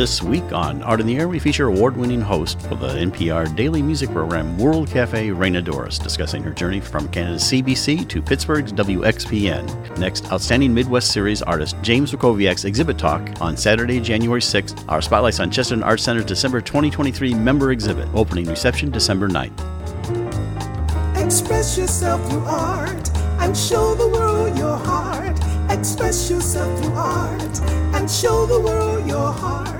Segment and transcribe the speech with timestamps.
[0.00, 3.54] This week on Art on the Air, we feature award winning host for the NPR
[3.54, 8.72] daily music program World Cafe, Raina Douris, discussing her journey from Canada's CBC to Pittsburgh's
[8.72, 9.98] WXPN.
[9.98, 14.86] Next, Outstanding Midwest Series artist James Jankowiak's exhibit talk on Saturday, January 6th.
[14.88, 19.52] Our spotlights on Chesterton Arts Center's December 2023 member exhibit, opening reception December 9th.
[21.22, 23.10] Express yourself through art
[23.40, 25.38] and show the world your heart.
[25.70, 27.60] Express yourself through art
[27.94, 29.79] and show the world your heart.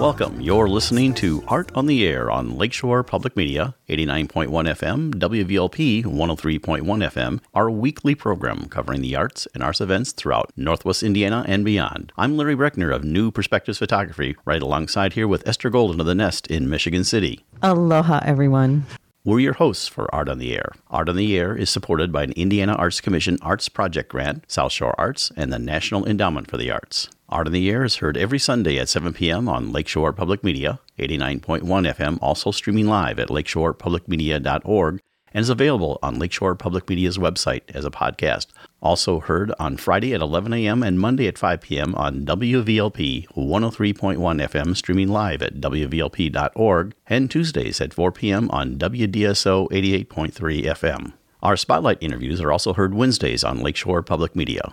[0.00, 0.40] Welcome.
[0.40, 6.80] You're listening to Art on the Air on Lakeshore Public Media, 89.1 FM, WVLP 103.1
[6.80, 12.14] FM, our weekly program covering the arts and arts events throughout Northwest Indiana and beyond.
[12.16, 16.14] I'm Larry Breckner of New Perspectives Photography, right alongside here with Esther Golden of The
[16.14, 17.44] Nest in Michigan City.
[17.62, 18.86] Aloha, everyone.
[19.22, 20.72] We're your hosts for Art on the Air.
[20.88, 24.72] Art on the Air is supported by an Indiana Arts Commission Arts Project Grant, South
[24.72, 27.10] Shore Arts, and the National Endowment for the Arts.
[27.30, 29.48] Art on the Air is heard every Sunday at 7 p.m.
[29.48, 35.00] on Lakeshore Public Media, 89.1 FM, also streaming live at lakeshorepublicmedia.org,
[35.32, 38.48] and is available on Lakeshore Public Media's website as a podcast.
[38.82, 40.82] Also heard on Friday at 11 a.m.
[40.82, 41.94] and Monday at 5 p.m.
[41.94, 48.50] on WVLP 103.1 FM, streaming live at WVLP.org, and Tuesdays at 4 p.m.
[48.50, 51.12] on WDSO 88.3 FM.
[51.44, 54.72] Our spotlight interviews are also heard Wednesdays on Lakeshore Public Media.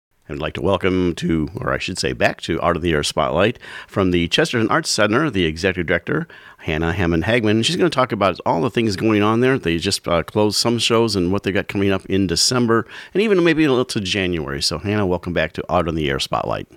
[0.29, 3.03] I'd like to welcome to, or I should say back to Art on the Air
[3.03, 6.27] Spotlight from the Chesterton Arts Center, the executive director,
[6.59, 7.65] Hannah Hammond Hagman.
[7.65, 9.57] She's going to talk about all the things going on there.
[9.57, 13.21] They just uh, closed some shows and what they got coming up in December and
[13.21, 14.61] even maybe a little to January.
[14.61, 16.67] So, Hannah, welcome back to Art on the Air Spotlight.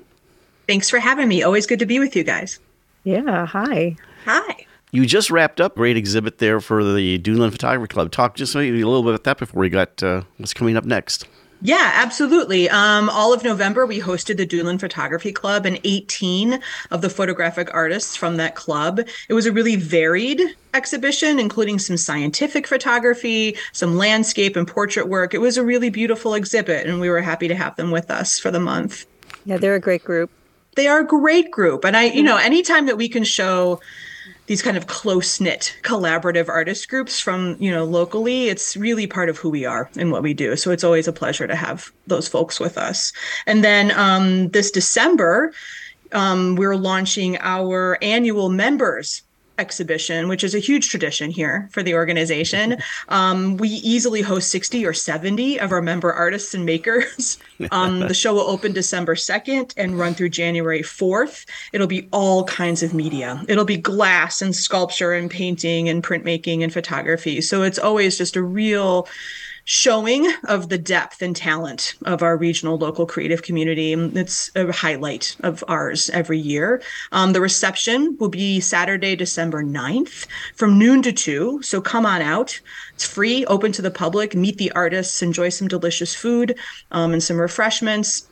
[0.66, 1.42] Thanks for having me.
[1.42, 2.58] Always good to be with you guys.
[3.04, 3.96] Yeah, hi.
[4.24, 4.66] Hi.
[4.90, 8.10] You just wrapped up great exhibit there for the Duneland Photography Club.
[8.10, 10.84] Talk just maybe a little bit about that before we got uh, what's coming up
[10.84, 11.26] next.
[11.64, 12.68] Yeah, absolutely.
[12.68, 16.60] Um, all of November, we hosted the Duneland Photography Club, and 18
[16.90, 19.00] of the photographic artists from that club.
[19.30, 20.42] It was a really varied
[20.74, 25.32] exhibition, including some scientific photography, some landscape and portrait work.
[25.32, 28.38] It was a really beautiful exhibit, and we were happy to have them with us
[28.38, 29.06] for the month.
[29.46, 30.30] Yeah, they're a great group.
[30.76, 31.86] They are a great group.
[31.86, 33.80] And I, you know, anytime that we can show
[34.46, 39.28] these kind of close knit collaborative artist groups from you know locally it's really part
[39.28, 40.56] of who we are and what we do.
[40.56, 43.12] So it's always a pleasure to have those folks with us.
[43.46, 45.52] And then um, this december
[46.12, 49.22] um, we're launching our annual members
[49.58, 52.78] exhibition, which is a huge tradition here for the organization.
[53.08, 57.38] Um, we easily host 60 or 70 of our member artists and makers.
[57.70, 61.44] Um, the show will open December 2nd and run through January 4th.
[61.72, 63.44] It'll be all kinds of media.
[63.46, 67.40] It'll be glass and sculpture and painting and printmaking and photography.
[67.40, 69.06] So it's always just a real
[69.64, 73.92] showing of the depth and talent of our regional local creative community.
[73.92, 76.82] It's a highlight of ours every year.
[77.12, 81.62] Um, the reception will be Saturday, December 9th from noon to 2.
[81.62, 82.60] So come on out.
[82.94, 84.34] It's free, open to the public.
[84.34, 86.58] Meet the artists, enjoy some delicious food
[86.90, 88.28] um, and some refreshments,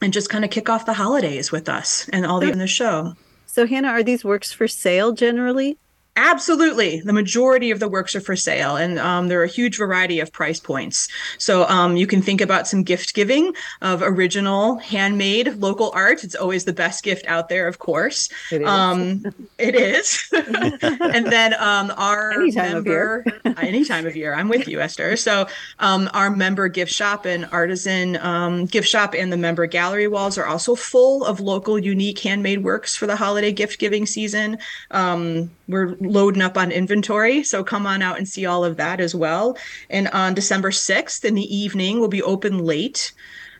[0.00, 2.66] and just kind of kick off the holidays with us and all the in the
[2.66, 3.14] show.
[3.46, 5.78] So, Hannah, are these works for sale generally?
[6.14, 7.00] Absolutely.
[7.00, 10.20] The majority of the works are for sale, and um, there are a huge variety
[10.20, 11.08] of price points.
[11.38, 16.22] So um, you can think about some gift giving of original, handmade, local art.
[16.22, 18.28] It's always the best gift out there, of course.
[18.50, 18.68] It is.
[18.68, 19.22] Um,
[19.56, 20.28] it is.
[20.32, 23.24] and then um, our Any time of member,
[23.56, 25.16] any time of year, I'm with you, Esther.
[25.16, 25.46] So
[25.78, 30.36] um, our member gift shop and artisan um, gift shop and the member gallery walls
[30.36, 34.58] are also full of local, unique, handmade works for the holiday gift giving season.
[34.90, 37.42] Um, we're loading up on inventory.
[37.42, 39.56] So come on out and see all of that as well.
[39.90, 43.12] And on December 6th in the evening, we'll be open late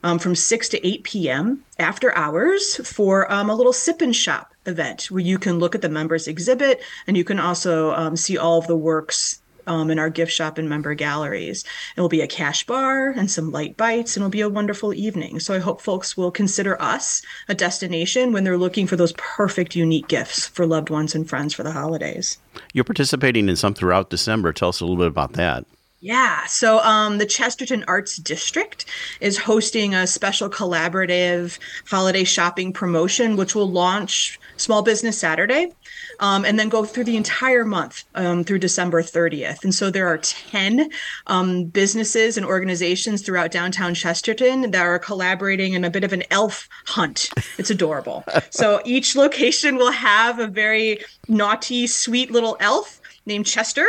[0.03, 1.64] um, from 6 to 8 p.m.
[1.79, 5.82] after hours for um, a little sip and shop event where you can look at
[5.82, 9.99] the members exhibit and you can also um, see all of the works um, in
[9.99, 11.64] our gift shop and member galleries.
[11.97, 14.94] It will be a cash bar and some light bites, and it'll be a wonderful
[14.94, 15.41] evening.
[15.41, 19.76] So I hope folks will consider us a destination when they're looking for those perfect,
[19.76, 22.38] unique gifts for loved ones and friends for the holidays.
[22.73, 24.53] You're participating in some throughout December.
[24.53, 25.64] Tell us a little bit about that.
[26.03, 26.47] Yeah.
[26.47, 28.85] So um, the Chesterton Arts District
[29.20, 35.73] is hosting a special collaborative holiday shopping promotion, which will launch Small Business Saturday
[36.20, 39.64] um, and then go through the entire month um, through December 30th.
[39.64, 40.90] And so there are 10
[41.26, 46.22] um, businesses and organizations throughout downtown Chesterton that are collaborating in a bit of an
[46.30, 47.30] elf hunt.
[47.58, 48.24] It's adorable.
[48.50, 53.86] so each location will have a very naughty, sweet little elf named Chester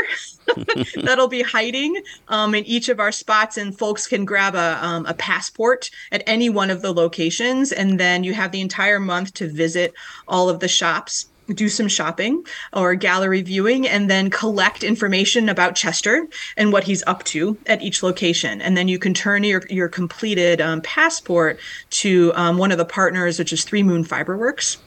[0.96, 5.06] that'll be hiding um, in each of our spots, and folks can grab a, um,
[5.06, 9.34] a passport at any one of the locations, and then you have the entire month
[9.34, 9.94] to visit
[10.28, 11.30] all of the shops.
[11.48, 17.04] Do some shopping or gallery viewing, and then collect information about Chester and what he's
[17.06, 18.62] up to at each location.
[18.62, 21.60] And then you can turn your, your completed um, passport
[21.92, 24.78] to um, one of the partners, which is Three Moon Fiberworks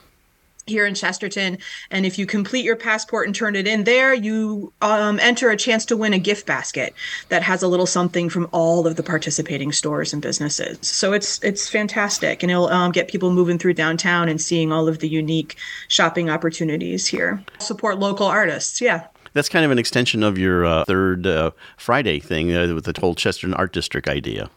[0.67, 1.59] here in Chesterton.
[1.91, 5.57] And if you complete your passport and turn it in there, you um, enter a
[5.57, 6.95] chance to win a gift basket
[7.29, 10.79] that has a little something from all of the participating stores and businesses.
[10.83, 14.89] So it's it's fantastic, and it'll um, get people moving through downtown and seeing all
[14.89, 15.57] of the unique
[15.89, 17.43] shopping opportunities here.
[17.59, 19.07] Support local artists, yeah.
[19.33, 22.99] That's kind of an extension of your uh, third uh, Friday thing uh, with the
[22.99, 24.51] whole Chesterton Art District idea.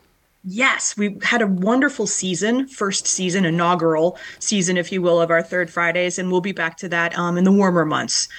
[0.46, 5.44] Yes, we had a wonderful season, first season, inaugural season, if you will, of our
[5.44, 8.30] third Fridays, and we'll be back to that um, in the warmer months,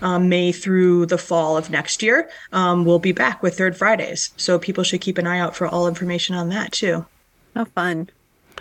[0.00, 2.30] um, May through the fall of next year.
[2.52, 5.66] Um, we'll be back with third Fridays, so people should keep an eye out for
[5.66, 7.04] all information on that too.
[7.54, 8.08] How fun!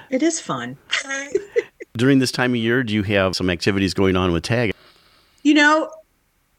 [0.09, 0.77] It is fun.
[1.93, 4.73] During this time of year, do you have some activities going on with Tag?
[5.43, 5.89] You know,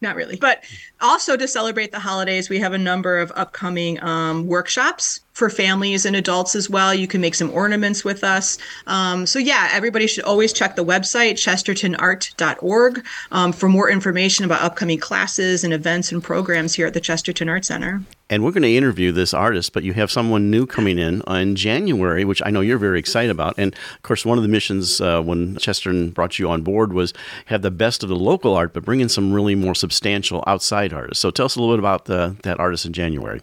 [0.00, 0.64] not really, but
[1.02, 6.04] also to celebrate the holidays, we have a number of upcoming um, workshops for families
[6.04, 6.94] and adults as well.
[6.94, 8.58] You can make some ornaments with us.
[8.86, 14.62] Um, so, yeah, everybody should always check the website, chestertonart.org, um, for more information about
[14.62, 18.02] upcoming classes and events and programs here at the Chesterton Art Center.
[18.28, 21.56] And we're going to interview this artist, but you have someone new coming in in
[21.56, 23.54] January, which I know you're very excited about.
[23.58, 27.12] And of course, one of the missions uh, when Chesterton brought you on board was
[27.46, 30.92] have the best of the local art, but bring in some really more substantial outside
[30.92, 31.20] artists.
[31.20, 33.40] So, tell us a little bit about the, that artist in January.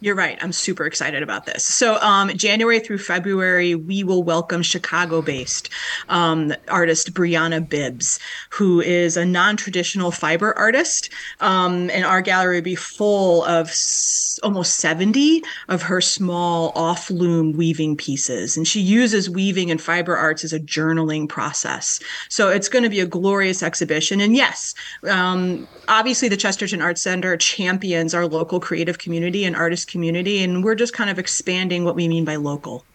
[0.00, 0.36] You're right.
[0.42, 1.64] I'm super excited about this.
[1.64, 5.70] So, um, January through February, we will welcome Chicago based
[6.08, 8.18] um, artist Brianna Bibbs,
[8.50, 11.10] who is a non traditional fiber artist.
[11.40, 17.08] Um, and our gallery will be full of s- almost 70 of her small off
[17.08, 18.56] loom weaving pieces.
[18.56, 22.00] And she uses weaving and fiber arts as a journaling process.
[22.28, 24.20] So, it's going to be a glorious exhibition.
[24.20, 24.74] And yes,
[25.08, 29.54] um, obviously, the Chesterton Arts Center champions our local creative community and
[29.84, 32.84] community, and we're just kind of expanding what we mean by local.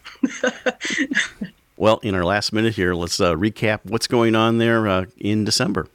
[1.80, 5.46] Well, in our last minute here, let's uh, recap what's going on there uh, in
[5.46, 5.88] December.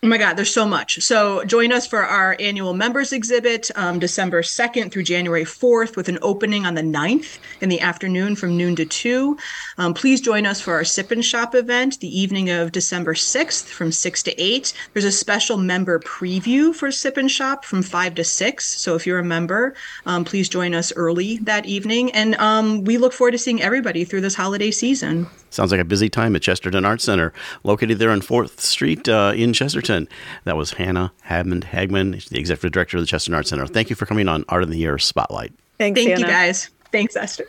[0.00, 1.02] Oh my God, there's so much.
[1.02, 6.08] So join us for our annual members exhibit um, December 2nd through January 4th with
[6.08, 9.36] an opening on the 9th in the afternoon from noon to 2.
[9.76, 13.64] Um, please join us for our Sip and Shop event the evening of December 6th
[13.64, 14.72] from 6 to 8.
[14.92, 18.64] There's a special member preview for Sip and Shop from 5 to 6.
[18.64, 19.74] So if you're a member,
[20.06, 22.12] um, please join us early that evening.
[22.12, 25.26] And um, we look forward to seeing everybody through this holiday season.
[25.50, 27.32] Sounds like a busy time at Chesterton Art Center,
[27.64, 30.08] located there on 4th Street uh, in Chesterton.
[30.44, 33.66] That was Hannah Hammond Hagman, the executive director of the Chesterton Art Center.
[33.66, 35.52] Thank you for coming on Art on the Air Spotlight.
[35.78, 36.20] Thanks, Thank Anna.
[36.20, 36.70] you guys.
[36.92, 37.48] Thanks, Esther.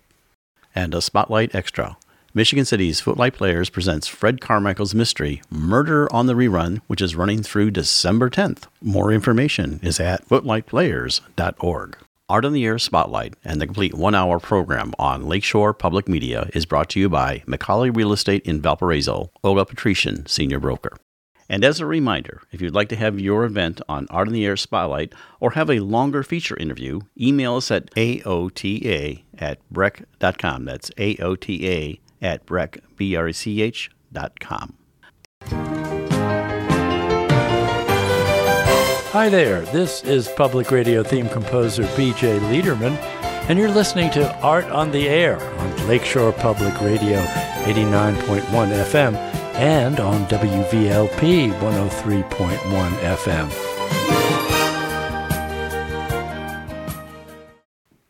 [0.75, 1.97] And a Spotlight Extra.
[2.33, 7.41] Michigan City's Footlight Players presents Fred Carmichael's mystery, Murder on the Rerun, which is running
[7.41, 8.65] through December 10th.
[8.81, 11.97] More information is at footlightplayers.org.
[12.29, 16.47] Art on the Air Spotlight and the complete one hour program on Lakeshore Public Media
[16.53, 20.95] is brought to you by McColly Real Estate in Valparaiso, Olga Patrician, Senior Broker.
[21.49, 24.45] And as a reminder, if you'd like to have your event on Art on the
[24.45, 30.65] Air Spotlight or have a longer feature interview, email us at aota at breck.com.
[30.65, 34.75] That's aota at breck, B-R-E-C-H dot com.
[39.11, 42.95] Hi there, this is public radio theme composer BJ Leiderman,
[43.49, 47.17] and you're listening to Art on the Air on Lakeshore Public Radio
[47.65, 49.15] 89.1 FM
[49.55, 53.68] and on WVLP 103.1 FM.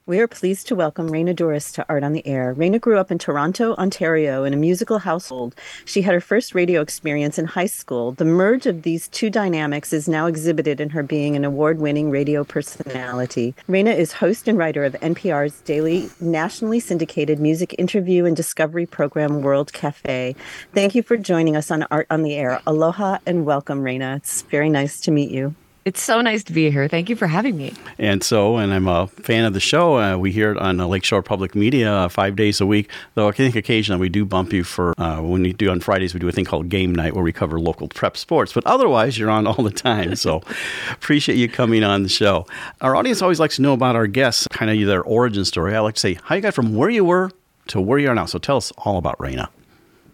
[0.09, 2.55] We are pleased to welcome Raina Douris to Art on the Air.
[2.55, 5.53] Raina grew up in Toronto, Ontario, in a musical household.
[5.85, 8.13] She had her first radio experience in high school.
[8.13, 12.09] The merge of these two dynamics is now exhibited in her being an award winning
[12.09, 13.53] radio personality.
[13.69, 19.43] Raina is host and writer of NPR's daily, nationally syndicated music interview and discovery program,
[19.43, 20.35] World Cafe.
[20.73, 22.63] Thank you for joining us on Art on the Air.
[22.65, 24.17] Aloha and welcome, Raina.
[24.17, 25.53] It's very nice to meet you.
[25.85, 26.87] It's so nice to be here.
[26.87, 27.73] Thank you for having me.
[27.97, 29.97] And so, and I'm a fan of the show.
[29.97, 32.89] Uh, we hear it on uh, Lakeshore Public Media uh, five days a week.
[33.15, 36.13] Though I think occasionally we do bump you for uh, when we do on Fridays,
[36.13, 38.51] we do a thing called Game Night where we cover local prep sports.
[38.51, 40.15] But otherwise, you're on all the time.
[40.15, 40.41] So
[40.91, 42.45] appreciate you coming on the show.
[42.81, 45.75] Our audience always likes to know about our guests, kind of their origin story.
[45.75, 47.31] I like to say how you got from where you were
[47.67, 48.25] to where you are now.
[48.25, 49.47] So tell us all about Raina.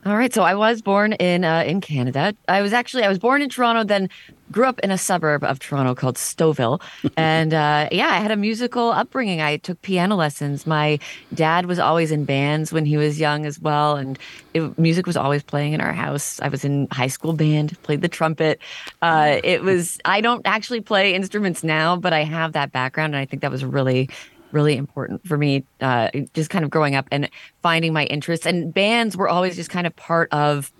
[0.05, 2.35] All right, so I was born in uh, in Canada.
[2.47, 4.07] I was actually I was born in Toronto, then
[4.51, 6.79] grew up in a suburb of Toronto called Stouffville,
[7.17, 9.41] and uh, yeah, I had a musical upbringing.
[9.41, 10.67] I took piano lessons.
[10.67, 10.99] My
[11.33, 14.19] dad was always in bands when he was young as well, and
[14.53, 16.39] it, music was always playing in our house.
[16.39, 18.61] I was in high school band, played the trumpet.
[19.01, 23.19] Uh, it was I don't actually play instruments now, but I have that background, and
[23.19, 24.11] I think that was really
[24.51, 27.29] really important for me uh, just kind of growing up and
[27.61, 30.71] finding my interests and bands were always just kind of part of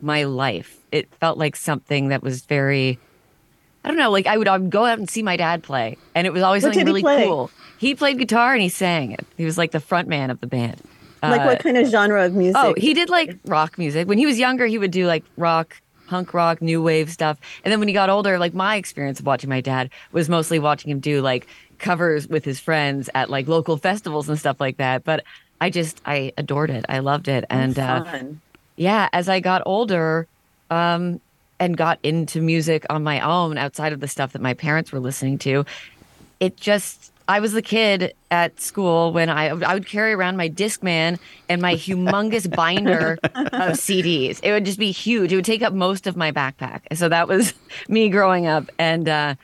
[0.00, 2.98] my life it felt like something that was very
[3.84, 5.96] i don't know like i would, I would go out and see my dad play
[6.14, 7.24] and it was always What something really play?
[7.26, 10.40] cool he played guitar and he sang it he was like the front man of
[10.40, 10.80] the band
[11.22, 12.60] Like, Uh, what kind of genre of music?
[12.62, 14.08] Oh, he did like rock music.
[14.08, 15.76] When he was younger, he would do like rock,
[16.08, 17.38] punk rock, new wave stuff.
[17.62, 20.58] And then when he got older, like my experience of watching my dad was mostly
[20.58, 21.46] watching him do like
[21.80, 25.04] covers with his friends at like local festivals and stuff like that.
[25.04, 25.24] But
[25.60, 26.86] I just I adored it.
[26.88, 27.44] I loved it.
[27.50, 28.22] And uh,
[28.76, 30.26] yeah, as I got older,
[30.70, 31.20] um,
[31.60, 34.98] and got into music on my own outside of the stuff that my parents were
[34.98, 35.64] listening to,
[36.40, 40.48] it just I was the kid at school when I I would carry around my
[40.48, 44.40] Discman and my humongous binder of CDs.
[44.42, 45.32] It would just be huge.
[45.32, 46.80] It would take up most of my backpack.
[46.94, 47.52] So that was
[47.88, 49.34] me growing up and uh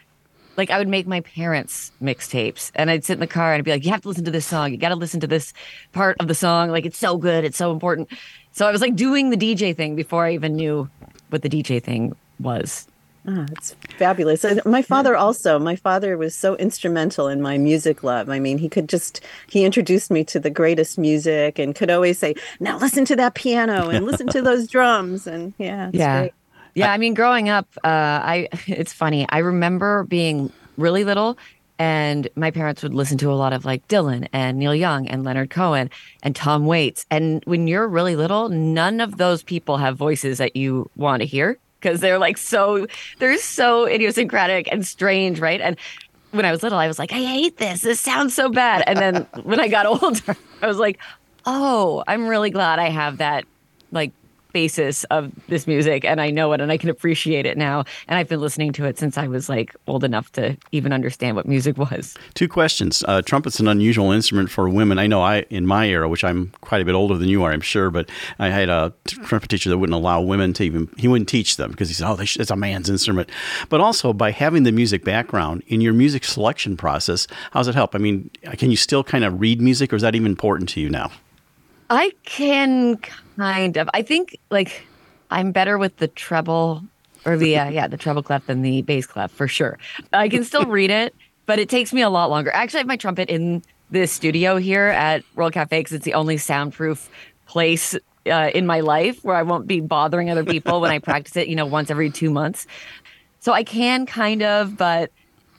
[0.56, 3.64] like I would make my parents mixtapes and I'd sit in the car and I'd
[3.64, 4.72] be like, You have to listen to this song.
[4.72, 5.52] You gotta listen to this
[5.92, 6.70] part of the song.
[6.70, 8.08] Like it's so good, it's so important.
[8.52, 10.88] So I was like doing the DJ thing before I even knew
[11.30, 12.86] what the DJ thing was.
[13.28, 14.44] Ah, it's fabulous.
[14.44, 15.58] And My father also.
[15.58, 18.30] My father was so instrumental in my music love.
[18.30, 22.18] I mean, he could just he introduced me to the greatest music and could always
[22.18, 26.20] say, "Now listen to that piano and listen to those drums." And yeah, it's yeah
[26.20, 26.32] great.
[26.76, 29.26] Yeah i mean growing up uh i it's funny.
[29.28, 31.36] I remember being really little
[31.78, 35.24] and my parents would listen to a lot of like dylan and neil young and
[35.24, 35.90] leonard cohen
[36.22, 37.06] and tom waits.
[37.10, 41.26] And when you're really little none of those people have voices that you want to
[41.26, 42.86] hear because they're like so
[43.18, 45.60] they're so idiosyncratic and strange right?
[45.60, 45.76] And
[46.32, 47.80] when i was little i was like i hate this.
[47.80, 48.84] This sounds so bad.
[48.86, 50.98] And then when i got older i was like
[51.46, 53.44] oh i'm really glad i have that
[53.92, 54.12] like
[54.56, 57.84] basis of this music and I know it and I can appreciate it now.
[58.08, 61.36] And I've been listening to it since I was like old enough to even understand
[61.36, 62.14] what music was.
[62.32, 63.04] Two questions.
[63.06, 64.98] Uh, trumpet's an unusual instrument for women.
[64.98, 67.52] I know I, in my era, which I'm quite a bit older than you are,
[67.52, 68.08] I'm sure, but
[68.38, 71.72] I had a trumpet teacher that wouldn't allow women to even, he wouldn't teach them
[71.72, 73.28] because he said, oh, it's a man's instrument.
[73.68, 77.74] But also by having the music background in your music selection process, how does it
[77.74, 77.94] help?
[77.94, 80.80] I mean, can you still kind of read music or is that even important to
[80.80, 81.10] you now?
[81.90, 82.98] I can
[83.36, 83.88] kind of.
[83.94, 84.86] I think like
[85.30, 86.82] I'm better with the treble
[87.24, 89.78] or the uh, yeah the treble clef than the bass clef for sure.
[90.12, 91.14] I can still read it,
[91.46, 92.50] but it takes me a lot longer.
[92.52, 96.14] Actually, I have my trumpet in this studio here at World Cafe because it's the
[96.14, 97.08] only soundproof
[97.46, 97.94] place
[98.26, 101.48] uh, in my life where I won't be bothering other people when I practice it.
[101.48, 102.66] You know, once every two months.
[103.40, 105.12] So I can kind of, but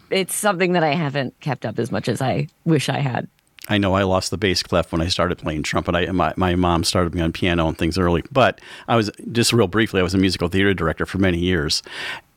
[0.09, 3.29] it's something that I haven't kept up as much as I wish I had.
[3.69, 5.95] I know I lost the bass clef when I started playing trumpet.
[5.95, 9.51] I, my, my mom started me on piano and things early, but I was just
[9.53, 9.99] real briefly.
[9.99, 11.83] I was a musical theater director for many years,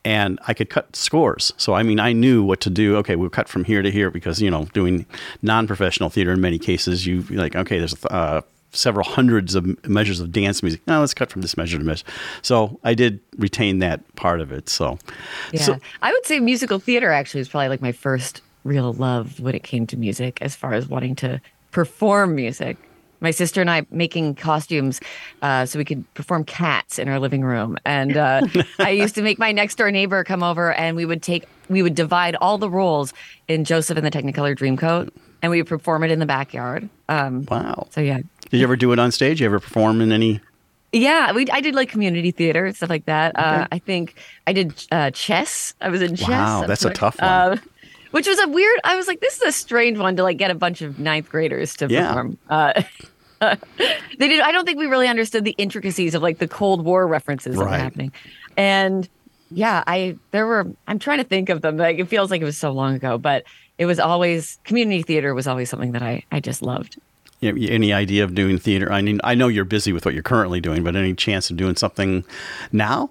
[0.05, 1.53] and I could cut scores.
[1.57, 2.97] So I mean, I knew what to do.
[2.97, 5.07] Okay, we'll cut from here to here because you know, doing
[5.43, 8.41] non-professional theater in many cases, you like okay, there's uh,
[8.73, 10.81] several hundreds of measures of dance music.
[10.87, 12.05] Now let's cut from this measure to measure.
[12.43, 14.69] So I did retain that part of it.
[14.69, 14.99] So,
[15.53, 15.63] Yeah.
[15.63, 19.55] so I would say musical theater actually was probably like my first real love when
[19.55, 21.41] it came to music as far as wanting to
[21.71, 22.77] perform music.
[23.23, 24.99] My sister and I making costumes
[25.43, 27.77] uh, so we could perform cats in our living room.
[27.85, 28.41] And uh,
[28.79, 31.83] I used to make my next door neighbor come over and we would take, we
[31.83, 33.13] would divide all the roles
[33.47, 35.11] in Joseph and the Technicolor Dreamcoat
[35.43, 36.89] and we would perform it in the backyard.
[37.09, 37.87] Um, wow.
[37.91, 38.21] so yeah.
[38.51, 39.41] Did you ever do it on stage?
[39.41, 40.41] You ever perform in any?
[40.93, 43.39] Yeah, we I did like community theater and stuff like that.
[43.39, 45.75] Uh, I think I did uh, chess.
[45.81, 46.29] I was in chess.
[46.29, 47.31] Wow, that's a tough one.
[47.31, 47.57] Uh,
[48.11, 48.79] which was a weird.
[48.85, 51.29] I was like, this is a strange one to like get a bunch of ninth
[51.29, 52.09] graders to Yeah.
[52.09, 52.39] perform.
[52.49, 52.83] Uh,
[54.19, 54.41] they did.
[54.41, 57.65] I don't think we really understood the intricacies of like the Cold War references that
[57.65, 58.13] were happening,
[58.57, 59.09] and
[59.51, 60.67] yeah, I there were.
[60.87, 61.77] I'm trying to think of them.
[61.77, 63.45] Like it feels like it was so long ago, but
[63.79, 66.99] it was always community theater was always something that I I just loved.
[67.41, 68.93] You know, any idea of doing theater?
[68.93, 71.57] I mean, I know you're busy with what you're currently doing, but any chance of
[71.57, 72.23] doing something
[72.73, 73.11] now?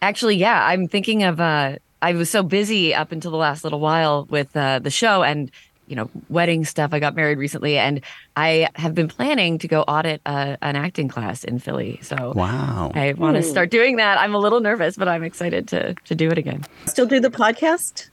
[0.00, 1.38] Actually, yeah, I'm thinking of.
[1.40, 5.22] uh I was so busy up until the last little while with uh, the show
[5.22, 5.50] and
[5.86, 6.92] you know wedding stuff.
[6.92, 8.00] I got married recently, and
[8.36, 12.00] I have been planning to go audit uh, an acting class in Philly.
[12.02, 12.90] So Wow.
[12.94, 14.18] I want to start doing that.
[14.18, 16.64] I'm a little nervous, but I'm excited to to do it again.
[16.86, 18.10] Still do the podcast?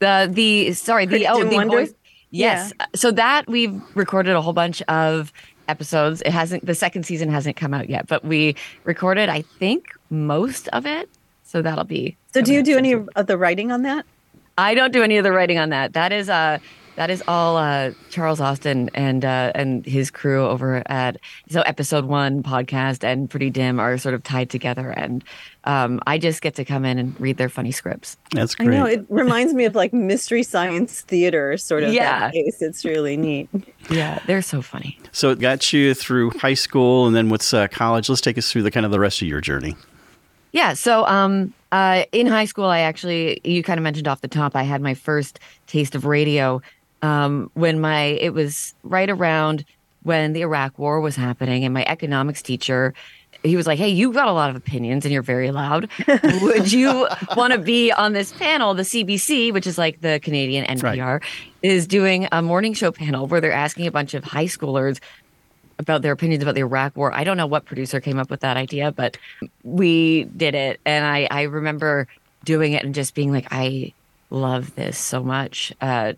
[0.00, 1.76] The the sorry the Pretty oh the Wonder?
[1.78, 1.94] voice
[2.30, 2.72] yes.
[2.94, 5.32] So that we've recorded a whole bunch of
[5.68, 6.20] episodes.
[6.22, 10.68] It hasn't the second season hasn't come out yet, but we recorded I think most
[10.68, 11.08] of it.
[11.54, 12.16] So that'll be.
[12.34, 14.04] So do you do any of the writing on that?
[14.58, 15.92] I don't do any of the writing on that.
[15.92, 16.58] That is uh
[16.96, 21.16] that is all uh Charles Austin and uh and his crew over at
[21.48, 25.22] so episode one podcast and Pretty Dim are sort of tied together and
[25.62, 28.16] um I just get to come in and read their funny scripts.
[28.32, 28.68] That's great.
[28.68, 32.18] I know it reminds me of like mystery science theater sort of Yeah.
[32.20, 32.62] that case.
[32.62, 33.48] It's really neat.
[33.90, 34.98] Yeah, they're so funny.
[35.12, 38.08] so it got you through high school, and then what's uh, college?
[38.08, 39.76] Let's take us through the kind of the rest of your journey.
[40.54, 40.74] Yeah.
[40.74, 44.54] So, um, uh, in high school, I actually, you kind of mentioned off the top,
[44.54, 46.62] I had my first taste of radio
[47.02, 49.64] um, when my, it was right around
[50.04, 52.94] when the Iraq War was happening, and my economics teacher,
[53.42, 55.90] he was like, "Hey, you've got a lot of opinions, and you're very loud.
[56.42, 58.74] Would you want to be on this panel?
[58.74, 61.22] The CBC, which is like the Canadian NPR,
[61.62, 65.00] is doing a morning show panel where they're asking a bunch of high schoolers
[65.78, 67.12] about their opinions about the Iraq War.
[67.12, 69.16] I don't know what producer came up with that idea, but
[69.62, 72.08] we did it, and I I remember
[72.44, 73.92] doing it and just being like, I
[74.30, 75.72] love this so much.
[75.80, 76.14] Uh,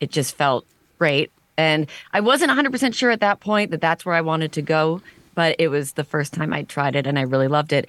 [0.00, 0.66] it just felt
[0.98, 4.52] great, and I wasn't 100 percent sure at that point that that's where I wanted
[4.52, 5.02] to go,
[5.34, 7.88] but it was the first time I tried it, and I really loved it.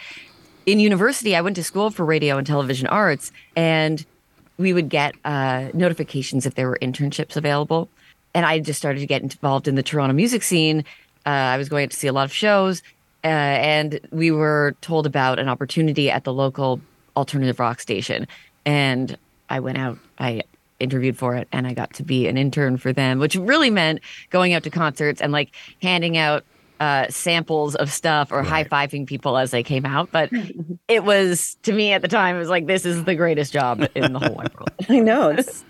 [0.65, 4.05] In university, I went to school for radio and television arts, and
[4.61, 7.89] we would get uh, notifications if there were internships available.
[8.33, 10.85] And I just started to get involved in the Toronto music scene.
[11.25, 12.81] Uh, I was going to see a lot of shows,
[13.23, 16.81] uh, and we were told about an opportunity at the local
[17.15, 18.27] alternative rock station.
[18.65, 19.17] And
[19.50, 20.43] I went out, I
[20.79, 24.00] interviewed for it, and I got to be an intern for them, which really meant
[24.29, 26.43] going out to concerts and like handing out
[26.79, 30.11] uh, samples of stuff or high fiving people as they came out.
[30.11, 30.31] But
[30.87, 33.87] it was, to me at the time, it was like, this is the greatest job
[33.93, 34.72] in the whole wide world.
[34.89, 35.63] I know it's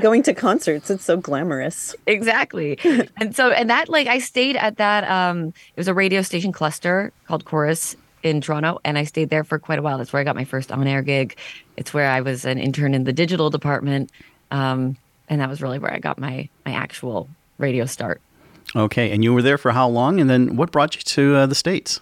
[0.00, 0.90] going to concerts.
[0.90, 1.94] It's so glamorous.
[2.06, 2.78] exactly
[3.16, 6.52] and so and that like i stayed at that um it was a radio station
[6.52, 10.20] cluster called Corus in toronto and i stayed there for quite a while that's where
[10.20, 11.36] i got my first on-air gig
[11.76, 14.10] it's where i was an intern in the digital department
[14.50, 14.96] um
[15.28, 18.20] and that was really where i got my my actual radio start
[18.76, 20.20] Okay, and you were there for how long?
[20.20, 22.00] And then what brought you to uh, the states?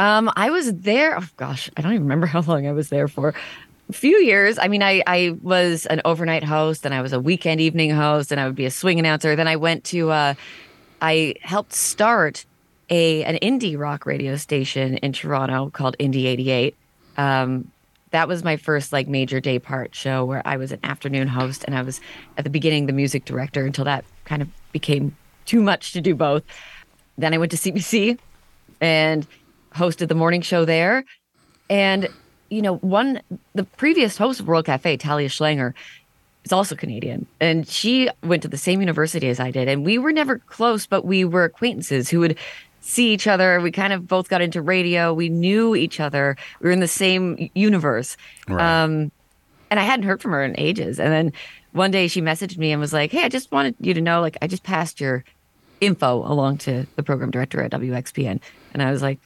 [0.00, 1.16] Um, I was there.
[1.16, 3.34] Oh gosh, I don't even remember how long I was there for.
[3.92, 4.58] Few years.
[4.58, 8.30] I mean, I I was an overnight host, and I was a weekend evening host,
[8.30, 9.36] and I would be a swing announcer.
[9.36, 10.10] Then I went to.
[10.10, 10.34] Uh,
[11.02, 12.44] I helped start
[12.90, 16.76] a an indie rock radio station in Toronto called Indie eighty eight.
[17.16, 17.70] Um,
[18.10, 21.64] that was my first like major day part show where I was an afternoon host,
[21.64, 22.00] and I was
[22.36, 26.14] at the beginning the music director until that kind of became too much to do
[26.14, 26.42] both.
[27.18, 28.18] Then I went to CBC
[28.80, 29.26] and
[29.74, 31.04] hosted the morning show there.
[31.68, 32.08] And,
[32.50, 33.22] you know, one,
[33.54, 35.72] the previous host of World Cafe, Talia Schlanger,
[36.44, 37.26] is also Canadian.
[37.40, 39.68] And she went to the same university as I did.
[39.68, 42.38] And we were never close, but we were acquaintances who would
[42.80, 43.60] see each other.
[43.60, 45.14] We kind of both got into radio.
[45.14, 46.36] We knew each other.
[46.60, 48.16] We were in the same universe.
[48.48, 48.82] Right.
[48.82, 49.12] Um,
[49.70, 50.98] and I hadn't heard from her in ages.
[50.98, 51.32] And then
[51.72, 54.20] one day she messaged me and was like, Hey, I just wanted you to know,
[54.20, 55.24] like, I just passed your
[55.80, 58.40] info along to the program director at WXPN.
[58.74, 59.18] And I was like,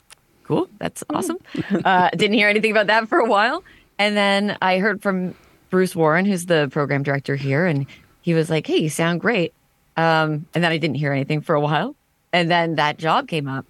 [0.45, 1.39] cool, that's awesome.
[1.85, 3.65] uh, didn't hear anything about that for a while.
[3.99, 5.35] And then I heard from
[5.71, 7.87] Bruce Warren, who's the program director here, and
[8.23, 9.53] he was like, hey, you sound great.
[9.97, 11.95] Um, and then I didn't hear anything for a while.
[12.33, 13.65] And then that job came up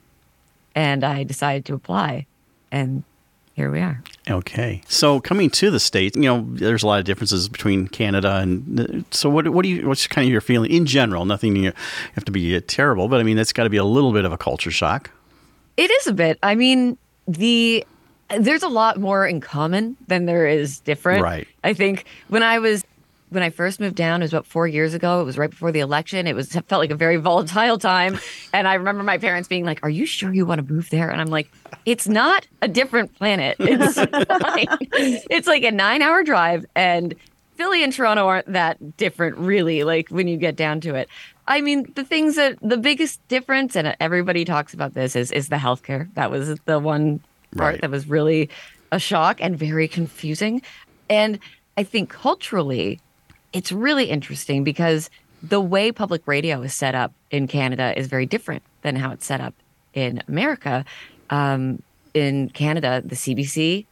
[0.74, 2.26] and I decided to apply.
[2.72, 3.04] And
[3.54, 4.02] here we are.
[4.28, 8.36] Okay, so coming to the states, you know, there's a lot of differences between Canada
[8.36, 9.28] and so.
[9.30, 9.86] What what do you?
[9.86, 11.24] What's kind of your feeling in general?
[11.24, 11.72] Nothing you
[12.14, 14.32] have to be terrible, but I mean, that's got to be a little bit of
[14.32, 15.10] a culture shock.
[15.76, 16.38] It is a bit.
[16.42, 17.84] I mean, the
[18.38, 21.22] there's a lot more in common than there is different.
[21.22, 21.46] Right.
[21.62, 22.84] I think when I was
[23.30, 25.20] when I first moved down, it was about four years ago.
[25.20, 26.26] It was right before the election.
[26.26, 28.18] It was it felt like a very volatile time,
[28.52, 31.10] and I remember my parents being like, "Are you sure you want to move there?"
[31.10, 31.50] And I'm like,
[31.84, 33.56] "It's not a different planet.
[33.74, 34.66] It's fine.
[35.30, 37.14] it's like a nine hour drive, and
[37.56, 39.84] Philly and Toronto aren't that different, really.
[39.84, 41.08] Like when you get down to it,
[41.46, 45.48] I mean, the things that the biggest difference, and everybody talks about this, is is
[45.48, 46.08] the healthcare.
[46.14, 47.20] That was the one
[47.56, 47.80] part Right.
[47.82, 48.48] that was really
[48.90, 50.62] a shock and very confusing.
[51.08, 51.38] And
[51.76, 53.00] I think culturally,
[53.52, 55.10] it's really interesting because
[55.42, 59.26] the way public radio is set up in Canada is very different than how it's
[59.26, 59.54] set up
[59.92, 60.84] in America.
[61.30, 61.82] Um,
[62.14, 63.86] in Canada, the CBC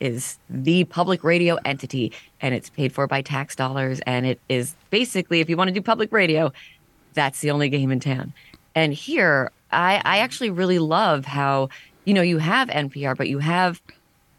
[0.00, 4.00] is the public radio entity and it's paid for by tax dollars.
[4.06, 6.52] And it is basically, if you want to do public radio,
[7.14, 8.32] that's the only game in town.
[8.74, 11.68] And here, I, I actually really love how,
[12.04, 13.80] you know, you have NPR, but you have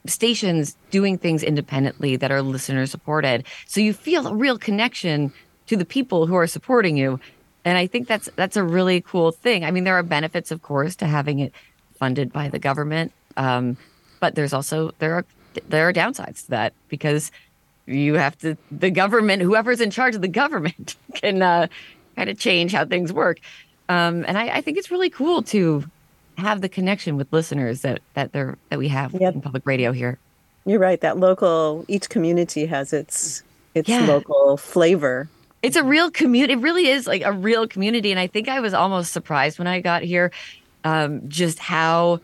[0.05, 3.45] stations doing things independently that are listener supported.
[3.67, 5.31] So you feel a real connection
[5.67, 7.19] to the people who are supporting you.
[7.65, 9.63] And I think that's that's a really cool thing.
[9.63, 11.53] I mean, there are benefits, of course, to having it
[11.97, 13.77] funded by the government, um,
[14.19, 15.25] but there's also there are
[15.69, 17.31] there are downsides to that because
[17.85, 21.67] you have to the government, whoever's in charge of the government, can uh,
[22.15, 23.39] kind of change how things work.
[23.89, 25.83] Um, and I, I think it's really cool to
[26.37, 29.35] have the connection with listeners that that they're that we have Yep.
[29.35, 30.17] in public radio here.
[30.65, 30.99] You're right.
[31.01, 33.43] That local, each community has its
[33.75, 34.05] its Yeah.
[34.05, 35.27] local flavor.
[35.61, 36.53] It's a real community.
[36.53, 38.11] It really is like a real community.
[38.11, 40.31] And I think I was almost surprised when I got here,
[40.83, 42.19] um, just how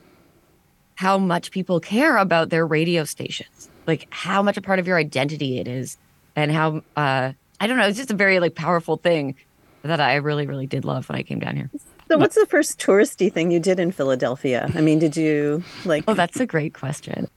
[0.95, 4.97] how much people care about their radio stations, like how much a part of your
[4.97, 5.97] identity it is,
[6.36, 7.88] and how uh, I don't know.
[7.88, 9.36] It's just a very like powerful thing
[9.83, 11.69] that I really really did love when I came down here.
[12.07, 14.69] So, what's the first touristy thing you did in Philadelphia?
[14.73, 16.05] I mean, did you like?
[16.07, 17.27] Oh, that's a great question.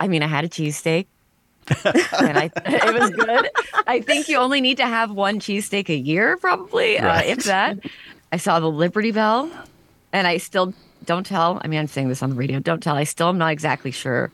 [0.00, 1.06] I mean, I had a cheesesteak.
[1.68, 3.48] and I, it was good.
[3.86, 7.78] I think you only need to have one cheesesteak a year, probably, uh, if that.
[8.32, 9.50] I saw the Liberty Bell,
[10.12, 11.60] and I still don't tell.
[11.62, 12.58] I mean, I'm saying this on the radio.
[12.58, 12.96] Don't tell.
[12.96, 14.32] I still am not exactly sure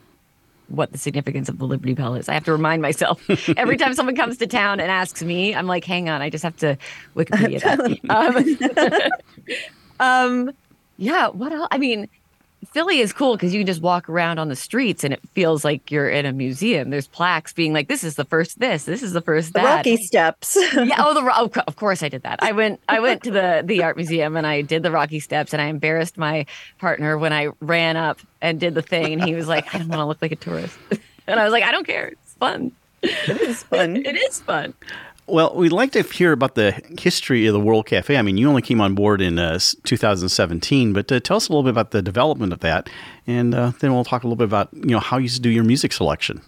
[0.68, 2.28] what the significance of the Liberty Bell is.
[2.28, 3.22] I have to remind myself
[3.56, 5.54] every time someone comes to town and asks me.
[5.54, 6.76] I'm like, hang on, I just have to
[7.16, 8.88] Wikipedia that.
[10.00, 10.50] Um, um,
[10.98, 11.28] yeah.
[11.28, 11.68] What else?
[11.70, 12.08] I mean,
[12.66, 15.64] Philly is cool because you can just walk around on the streets and it feels
[15.64, 16.90] like you're in a museum.
[16.90, 18.84] There's plaques being like, "This is the first this.
[18.84, 19.60] This is the first the.
[19.60, 20.56] Rocky Steps.
[20.74, 20.96] yeah.
[20.98, 22.42] Oh, the Ro- oh, of course I did that.
[22.42, 22.80] I went.
[22.88, 25.66] I went to the the art museum and I did the Rocky Steps and I
[25.66, 26.46] embarrassed my
[26.78, 29.88] partner when I ran up and did the thing and he was like, "I don't
[29.88, 30.76] want to look like a tourist,"
[31.26, 32.08] and I was like, "I don't care.
[32.08, 32.72] It's fun.
[33.02, 33.96] it is fun.
[34.04, 34.74] It is fun."
[35.28, 38.16] Well, we'd like to hear about the history of the World Cafe.
[38.16, 41.52] I mean, you only came on board in uh, 2017, but uh, tell us a
[41.52, 42.88] little bit about the development of that,
[43.26, 45.64] and uh, then we'll talk a little bit about you know how you do your
[45.64, 46.40] music selection.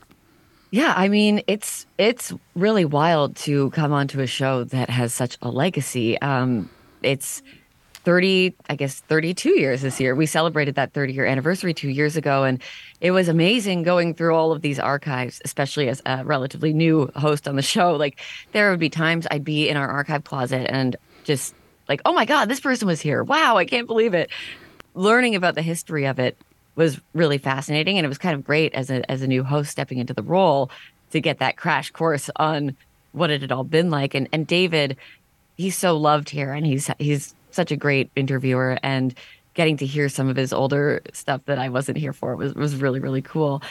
[0.70, 5.36] Yeah, I mean, it's it's really wild to come onto a show that has such
[5.42, 6.18] a legacy.
[6.22, 6.70] Um,
[7.02, 7.42] it's
[8.04, 10.14] 30, I guess 32 years this year.
[10.14, 12.62] We celebrated that 30 year anniversary 2 years ago and
[13.00, 17.46] it was amazing going through all of these archives, especially as a relatively new host
[17.46, 17.96] on the show.
[17.96, 18.20] Like
[18.52, 21.54] there would be times I'd be in our archive closet and just
[21.88, 23.22] like, "Oh my god, this person was here.
[23.22, 24.30] Wow, I can't believe it."
[24.94, 26.36] Learning about the history of it
[26.76, 29.70] was really fascinating and it was kind of great as a as a new host
[29.70, 30.70] stepping into the role
[31.10, 32.76] to get that crash course on
[33.12, 34.96] what it had all been like and and David
[35.56, 39.14] he's so loved here and he's he's such a great interviewer and
[39.54, 42.76] getting to hear some of his older stuff that I wasn't here for was was
[42.76, 43.62] really really cool.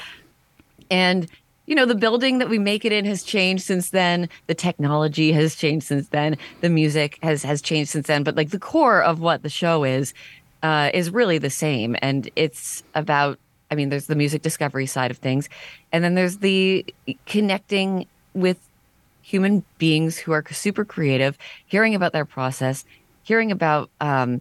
[0.92, 1.28] And
[1.66, 4.28] you know the building that we make it in has changed since then.
[4.48, 6.38] The technology has changed since then.
[6.62, 8.24] The music has has changed since then.
[8.24, 10.14] But like the core of what the show is
[10.64, 11.96] uh, is really the same.
[12.02, 13.40] And it's about
[13.72, 15.48] i mean there's the music discovery side of things.
[15.92, 16.86] And then there's the
[17.26, 18.58] connecting with
[19.22, 21.38] human beings who are super creative
[21.68, 22.84] hearing about their process
[23.30, 24.34] hearing about um,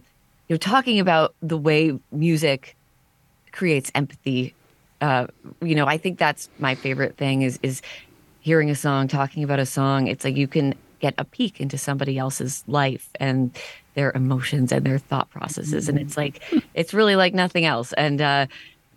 [0.47, 2.75] you know talking about the way music
[3.51, 4.53] creates empathy
[5.01, 5.27] uh,
[5.61, 7.81] you know, I think that's my favorite thing is is
[8.41, 10.07] hearing a song, talking about a song.
[10.07, 13.57] It's like you can get a peek into somebody else's life and
[13.93, 16.41] their emotions and their thought processes, and it's like
[16.73, 17.93] it's really like nothing else.
[17.93, 18.47] And uh,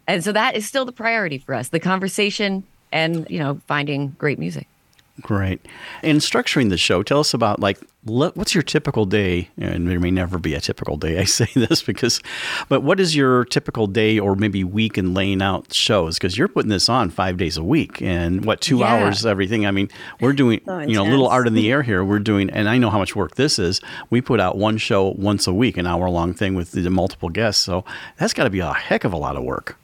[0.08, 4.08] and so that is still the priority for us: the conversation and you know finding
[4.18, 4.66] great music.
[5.22, 5.64] Great.
[6.02, 9.48] And structuring the show, tell us about like what's your typical day?
[9.56, 11.20] And there may never be a typical day.
[11.20, 12.20] I say this because,
[12.68, 16.18] but what is your typical day or maybe week in laying out shows?
[16.18, 18.86] Because you're putting this on five days a week and what two Yeah.
[18.86, 19.66] hours everything.
[19.66, 19.88] I mean,
[20.20, 22.04] we're doing you know a little art in the air here.
[22.04, 23.80] We're doing, and I know how much work this is.
[24.10, 27.28] We put out one show once a week, an hour long thing with the multiple
[27.28, 27.62] guests.
[27.62, 27.84] So
[28.18, 29.78] that's got to be a heck of a lot of work.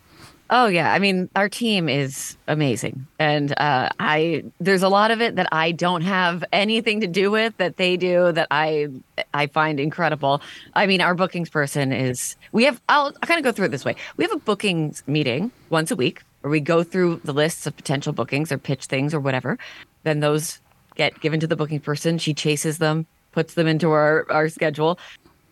[0.51, 5.21] Oh yeah, I mean our team is amazing, and uh, I there's a lot of
[5.21, 8.89] it that I don't have anything to do with that they do that I
[9.35, 10.41] I find incredible.
[10.75, 13.71] I mean our bookings person is we have I'll, I'll kind of go through it
[13.73, 13.97] this way.
[14.17, 17.77] We have a bookings meeting once a week where we go through the lists of
[17.77, 19.59] potential bookings or pitch things or whatever.
[20.05, 20.61] Then those
[20.95, 22.17] get given to the booking person.
[22.17, 24.99] She chases them, puts them into our, our schedule.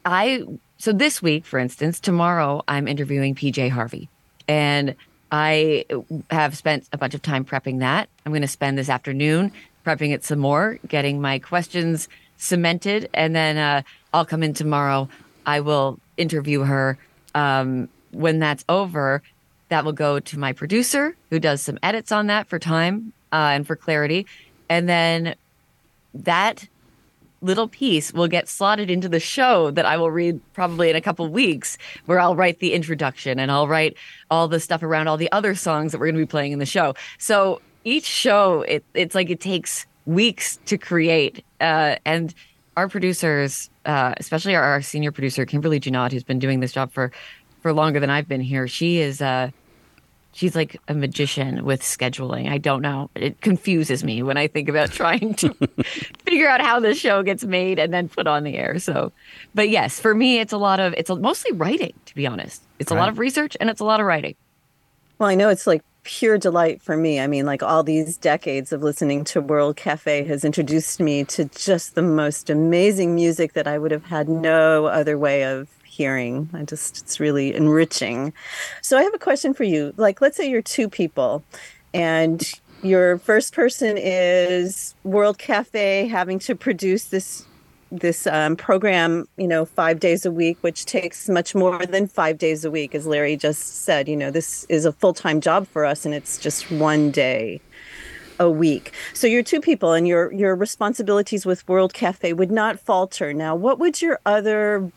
[0.06, 0.44] I
[0.78, 4.08] so this week, for instance, tomorrow I'm interviewing PJ Harvey.
[4.48, 4.94] And
[5.30, 5.84] I
[6.30, 8.08] have spent a bunch of time prepping that.
[8.24, 9.52] I'm going to spend this afternoon
[9.84, 13.82] prepping it some more, getting my questions cemented, and then uh,
[14.12, 15.08] I'll come in tomorrow.
[15.46, 16.98] I will interview her.
[17.34, 19.22] Um, when that's over,
[19.68, 23.50] that will go to my producer, who does some edits on that for time uh,
[23.52, 24.26] and for clarity,
[24.68, 25.34] and then
[26.14, 26.68] that
[27.46, 31.00] little piece will get slotted into the show that I will read probably in a
[31.00, 33.96] couple weeks, where I'll write the introduction and I'll write
[34.30, 36.58] all the stuff around all the other songs that we're going to be playing in
[36.58, 36.94] the show.
[37.18, 41.44] So each show, it, it's like it takes weeks to create.
[41.60, 42.34] Uh, and
[42.76, 46.92] our producers, uh, especially our, our, senior producer, Kimberly Junod, who's been doing this job
[46.92, 47.10] for,
[47.62, 49.22] for longer than I've been here, she is.
[49.22, 49.50] Uh,
[50.36, 52.50] she's like a magician with scheduling.
[52.50, 53.10] I don't know.
[53.14, 55.54] It confuses me when I think about trying to
[56.24, 58.78] figure out how this show gets made and then put on the air.
[58.78, 59.12] So,
[59.54, 62.62] but yes, for me, it's a lot of, it's mostly writing, to be honest.
[62.78, 62.98] It's right.
[62.98, 64.34] a lot of research and it's a lot of writing.
[65.18, 67.18] Well, I know it's like pure delight for me.
[67.18, 71.46] I mean, like all these decades of listening to World Cafe has introduced me to
[71.46, 76.50] just the most amazing music that I would have had no other way of hearing.
[76.52, 78.32] I just, it's really enriching.
[78.82, 79.94] So I have a question for you.
[79.96, 81.42] Like, let's say you're two people
[81.94, 82.42] and
[82.82, 87.46] your first person is World Cafe having to produce this
[87.92, 92.36] this um, program, you know, five days a week, which takes much more than five
[92.36, 94.08] days a week, as Larry just said.
[94.08, 97.60] You know, this is a full time job for us, and it's just one day
[98.38, 98.92] a week.
[99.14, 103.32] So you're two people, and your your responsibilities with World Cafe would not falter.
[103.32, 104.90] Now, what would your other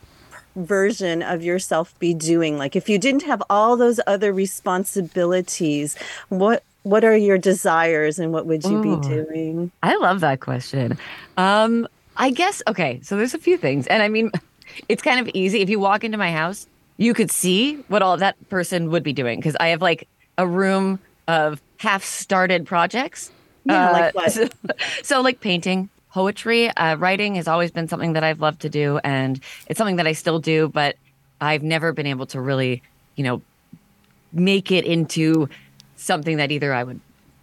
[0.56, 2.58] version of yourself be doing?
[2.58, 5.96] Like if you didn't have all those other responsibilities,
[6.30, 9.72] what what are your desires and what would you Ooh, be doing?
[9.84, 10.98] I love that question.
[11.38, 13.88] Um I guess okay, so there's a few things.
[13.88, 14.32] And I mean
[14.90, 18.18] it's kind of easy if you walk into my house, you could see what all
[18.18, 20.08] that person would be doing because I have like
[20.38, 23.32] a room of half started projects.
[23.66, 24.32] Yeah, uh, like?
[24.32, 24.48] So,
[25.04, 26.70] so like painting, poetry.
[26.70, 30.08] Uh, writing has always been something that I've loved to do, and it's something that
[30.08, 30.96] I still do, but
[31.42, 32.82] I've never been able to really,
[33.16, 33.42] you know,
[34.32, 35.50] make it into
[35.96, 37.00] something that either I would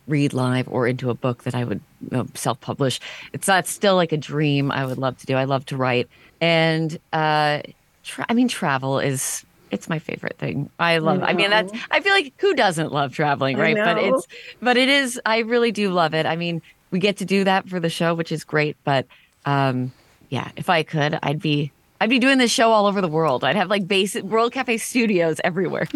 [0.06, 3.00] read live or into a book that I would you know, self-publish.
[3.32, 5.36] It's that's still like a dream I would love to do.
[5.36, 6.08] I love to write,
[6.40, 7.62] and uh,
[8.04, 10.70] tra- I mean, travel is it's my favorite thing.
[10.78, 11.22] I love.
[11.22, 11.72] I, I, mean, that's.
[11.90, 13.76] I feel like who doesn't love traveling, right?
[13.76, 14.26] But it's.
[14.60, 15.20] But it is.
[15.26, 16.26] I really do love it.
[16.26, 16.62] I mean,
[16.96, 18.74] we get to do that for the show, which is great.
[18.82, 19.06] But
[19.44, 19.92] um,
[20.30, 23.44] yeah, if I could, I'd be I'd be doing this show all over the world.
[23.44, 25.86] I'd have like basic World Cafe studios everywhere.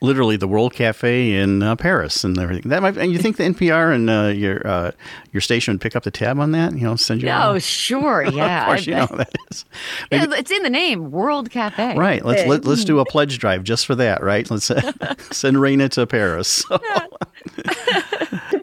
[0.00, 2.68] Literally, the World Cafe in uh, Paris and everything.
[2.68, 2.96] That might.
[2.96, 4.90] And you think the NPR and uh, your uh,
[5.32, 6.72] your station would pick up the tab on that?
[6.72, 7.28] You know, send you.
[7.30, 8.62] Oh, sure, yeah.
[8.62, 9.64] of course, you know that is.
[10.10, 11.96] Maybe, yeah, it's in the name, World Cafe.
[11.96, 12.24] Right.
[12.24, 14.20] Let's let, us let us do a pledge drive just for that.
[14.20, 14.50] Right.
[14.50, 16.48] Let's uh, send Raina to Paris.
[16.48, 16.78] So.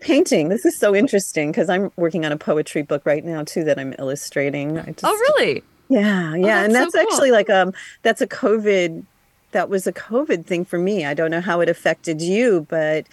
[0.03, 0.49] Painting.
[0.49, 3.79] This is so interesting because I'm working on a poetry book right now too that
[3.79, 4.75] I'm illustrating.
[4.75, 5.63] Just, oh, really?
[5.89, 7.11] Yeah, yeah, oh, that's and that's so cool.
[7.11, 9.03] actually like um that's a COVID
[9.51, 11.05] that was a COVID thing for me.
[11.05, 13.05] I don't know how it affected you, but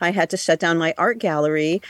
[0.00, 1.82] I had to shut down my art gallery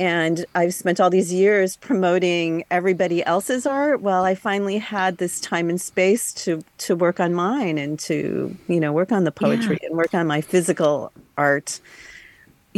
[0.00, 4.00] and I've spent all these years promoting everybody else's art.
[4.00, 8.56] Well, I finally had this time and space to to work on mine and to,
[8.68, 9.88] you know, work on the poetry yeah.
[9.88, 11.80] and work on my physical art.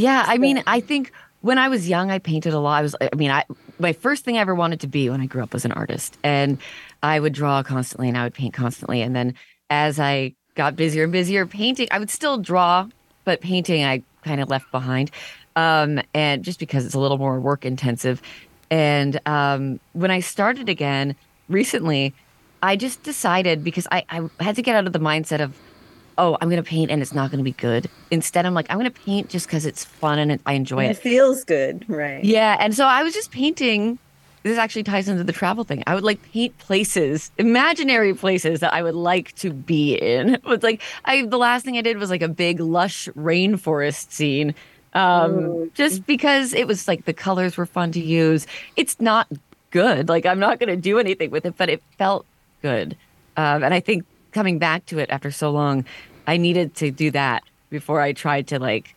[0.00, 2.78] Yeah, I mean, I think when I was young, I painted a lot.
[2.78, 3.44] I was, I mean, I
[3.78, 6.16] my first thing I ever wanted to be when I grew up was an artist,
[6.24, 6.56] and
[7.02, 9.02] I would draw constantly and I would paint constantly.
[9.02, 9.34] And then
[9.68, 12.88] as I got busier and busier painting, I would still draw,
[13.24, 15.10] but painting I kind of left behind,
[15.54, 18.22] um, and just because it's a little more work intensive.
[18.70, 21.14] And um, when I started again
[21.50, 22.14] recently,
[22.62, 25.54] I just decided because I, I had to get out of the mindset of
[26.20, 27.88] oh, I'm going to paint and it's not going to be good.
[28.10, 30.90] Instead, I'm like, I'm going to paint just because it's fun and I enjoy it.
[30.90, 32.22] It feels good, right?
[32.22, 32.58] Yeah.
[32.60, 33.98] And so I was just painting.
[34.42, 35.82] This actually ties into the travel thing.
[35.86, 40.34] I would like paint places, imaginary places that I would like to be in.
[40.34, 44.12] It was like I the last thing I did was like a big lush rainforest
[44.12, 44.54] scene.
[44.92, 48.46] Um, just because it was like the colors were fun to use.
[48.76, 49.28] It's not
[49.70, 50.08] good.
[50.08, 52.26] Like I'm not going to do anything with it, but it felt
[52.60, 52.96] good.
[53.36, 55.84] Um, and I think coming back to it after so long,
[56.26, 58.94] I needed to do that before I tried to like,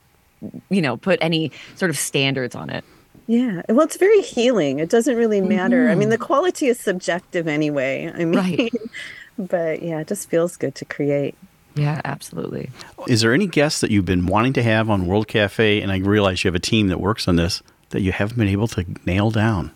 [0.69, 2.83] you know, put any sort of standards on it.
[3.27, 3.61] Yeah.
[3.69, 4.79] Well, it's very healing.
[4.79, 5.83] It doesn't really matter.
[5.83, 5.91] Mm-hmm.
[5.91, 6.25] I mean, the mm-hmm.
[6.25, 8.11] quality is subjective anyway.
[8.13, 8.73] I mean, right.
[9.37, 11.35] but yeah, it just feels good to create.
[11.75, 12.69] Yeah, absolutely.
[13.07, 15.81] Is there any guests that you've been wanting to have on World Cafe?
[15.81, 18.47] And I realize you have a team that works on this that you haven't been
[18.47, 19.71] able to nail down?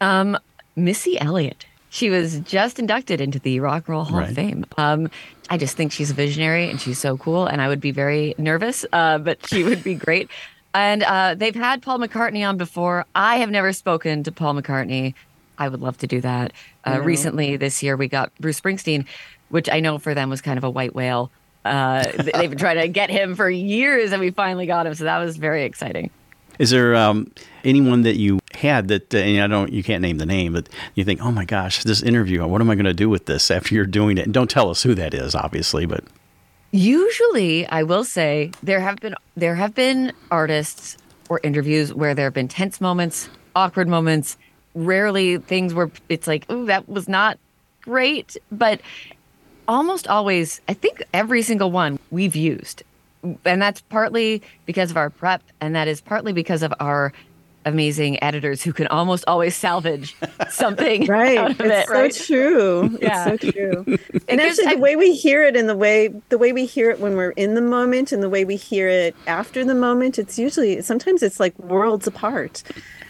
[0.00, 0.36] Um,
[0.74, 1.66] Missy Elliott.
[1.92, 4.30] She was just inducted into the Rock and Roll Hall Right.
[4.30, 4.64] of Fame.
[4.78, 5.10] Um,
[5.50, 7.44] I just think she's a visionary and she's so cool.
[7.46, 10.30] And I would be very nervous, uh, but she would be great.
[10.72, 13.04] And uh, they've had Paul McCartney on before.
[13.14, 15.12] I have never spoken to Paul McCartney.
[15.58, 16.54] I would love to do that.
[16.86, 19.04] Uh, Recently, this year, we got Bruce Springsteen,
[19.50, 21.30] which I know for them was kind of a white whale.
[21.62, 24.94] Uh, they've been trying to get him for years, and we finally got him.
[24.94, 26.08] So that was very exciting.
[26.58, 27.32] Is there um,
[27.64, 31.04] anyone that you had that uh, I don't you can't name the name, but you
[31.04, 33.74] think, oh my gosh, this interview, what am I going to do with this after
[33.74, 34.24] you're doing it?
[34.24, 36.04] And don't tell us who that is, obviously, but
[36.72, 40.96] Usually, I will say there have been there have been artists
[41.28, 44.38] or interviews where there have been tense moments, awkward moments,
[44.74, 47.38] rarely things where it's like, "Ooh, that was not
[47.82, 48.80] great," but
[49.68, 52.84] almost always, I think every single one we've used.
[53.44, 57.12] And that's partly because of our prep and that is partly because of our
[57.64, 60.16] amazing editors who can almost always salvage
[60.50, 61.38] something Right.
[61.38, 62.12] out of it's it, so right?
[62.14, 62.98] true.
[63.00, 63.28] Yeah.
[63.28, 63.84] It's so true.
[64.28, 66.66] and gives- actually, I- the way we hear it and the way the way we
[66.66, 69.76] hear it when we're in the moment and the way we hear it after the
[69.76, 72.64] moment, it's usually sometimes it's like worlds apart.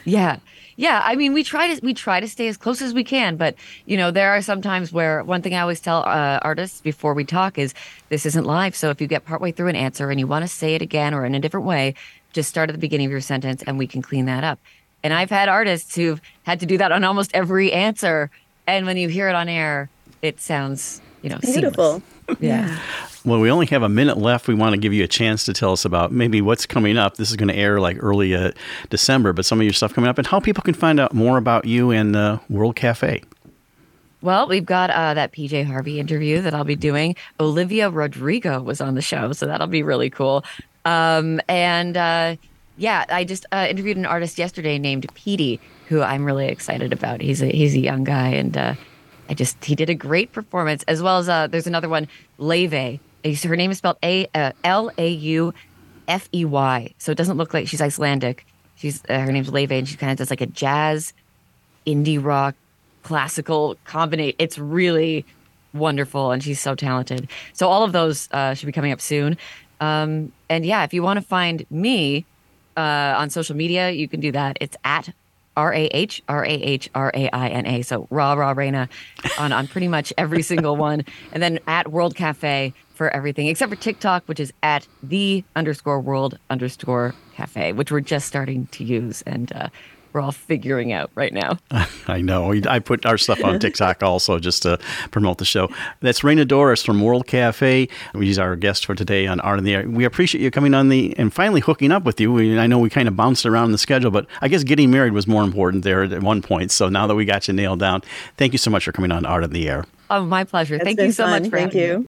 [0.04, 0.36] Yeah.
[0.76, 3.36] Yeah, I mean, we try to we try to stay as close as we can,
[3.36, 3.54] but
[3.84, 7.14] you know, there are some times where one thing I always tell uh, artists before
[7.14, 7.74] we talk is
[8.08, 8.74] this isn't live.
[8.74, 11.14] So if you get partway through an answer and you want to say it again
[11.14, 11.94] or in a different way,
[12.32, 14.58] just start at the beginning of your sentence and we can clean that up.
[15.02, 18.30] And I've had artists who've had to do that on almost every answer,
[18.66, 19.90] and when you hear it on air,
[20.22, 22.00] it sounds you know Beautiful.
[22.00, 22.11] seamless.
[22.40, 22.78] Yeah.
[23.24, 24.48] Well, we only have a minute left.
[24.48, 27.18] We want to give you a chance to tell us about maybe what's coming up.
[27.18, 28.50] This is going to air like early uh,
[28.90, 31.38] December, but some of your stuff coming up and how people can find out more
[31.38, 33.22] about you and uh, World Cafe.
[34.22, 37.14] Well, we've got uh, that PJ Harvey interview that I'll be doing.
[37.38, 40.44] Olivia Rodrigo was on the show, so that'll be really cool.
[40.84, 42.36] Um, and uh,
[42.76, 47.20] yeah, I just uh, interviewed an artist yesterday named Petey, who I'm really excited about.
[47.20, 48.74] He's a he's a young guy, and uh,
[49.28, 50.82] I just he did a great performance.
[50.88, 52.08] As well as uh, there's another one,
[52.38, 53.00] Laufey.
[53.24, 55.54] Her name is spelled A uh, L A U
[56.08, 58.44] F E Y, so it doesn't look like she's Icelandic.
[58.76, 61.12] She's uh, her name's Laufey, and she kind of does like a jazz
[61.86, 62.54] indie rock
[63.02, 65.24] classical combinate it's really
[65.74, 69.36] wonderful and she's so talented so all of those uh, should be coming up soon
[69.80, 72.24] um, and yeah if you want to find me
[72.76, 75.12] uh, on social media you can do that it's at
[75.56, 78.88] R-A-H R-A-H R-A-I-N-A so rah rah Raina
[79.38, 81.04] on, on pretty much every single one.
[81.32, 86.00] And then at world cafe for everything except for tiktok which is at the underscore
[86.00, 89.22] world underscore cafe which we're just starting to use.
[89.22, 89.68] And uh,
[90.12, 91.58] we're all figuring out right now
[92.08, 92.52] I know.
[92.68, 94.78] I put our stuff on TikTok also just to
[95.10, 95.68] promote the show.
[96.00, 97.88] That's Raina Douris from World Cafe.
[98.14, 99.88] She's our guest for today on Art on the Air.
[99.88, 102.32] We appreciate you coming on the and finally hooking up with you.
[102.32, 105.12] We, I know we kind of bounced around the schedule, but I guess getting married
[105.12, 106.70] was more important there at one point.
[106.70, 108.02] So now that we got you nailed down,
[108.36, 109.84] thank you so much for coming on Art on the Air.
[110.10, 110.74] Oh, my pleasure.
[110.74, 111.42] It's Thank you so fun.
[111.42, 111.86] much for Thank having me.
[112.02, 112.06] you.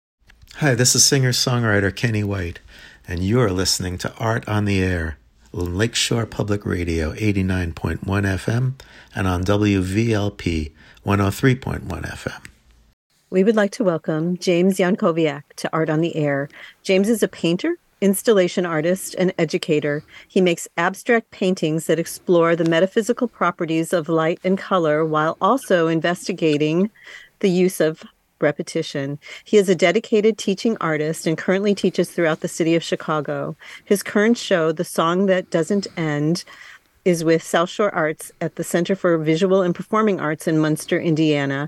[0.56, 2.60] Hi, this is singer songwriter Kenny White,
[3.08, 5.23] and you're listening to Art on the Air on
[5.54, 8.74] Lakeshore Public Radio 89.1 FM
[9.13, 10.72] and on WVLP
[11.06, 12.46] 103.1 FM.
[13.30, 16.50] We would like to welcome James Jankowiak to Art on the Air.
[16.82, 20.04] James is a painter, installation artist, and educator.
[20.28, 25.88] He makes abstract paintings that explore the metaphysical properties of light and color while also
[25.88, 26.89] investigating
[27.42, 28.04] the use of
[28.41, 29.19] repetition.
[29.43, 33.56] He is a dedicated teaching artist and currently teaches throughout the city of Chicago.
[33.86, 36.43] His current show, The Song That Doesn't End,
[37.06, 41.00] is with South Shore Arts at the Center for Visual and Performing Arts in Munster,
[41.00, 41.67] Indiana.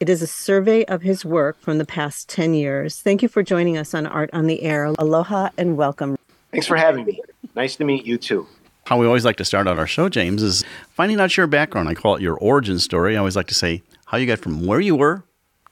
[0.00, 3.00] It is a survey of his work from the past 10 years.
[3.00, 4.92] Thank you for joining us on Art on the Air.
[4.98, 6.16] Aloha and welcome.
[6.50, 7.22] Thanks for having me.
[7.54, 8.46] Nice to meet you too.
[8.86, 11.88] How we always like to start out our show, James, is finding out your background.
[11.88, 13.16] I call it your origin story.
[13.16, 15.22] I always like to say how you got from where you were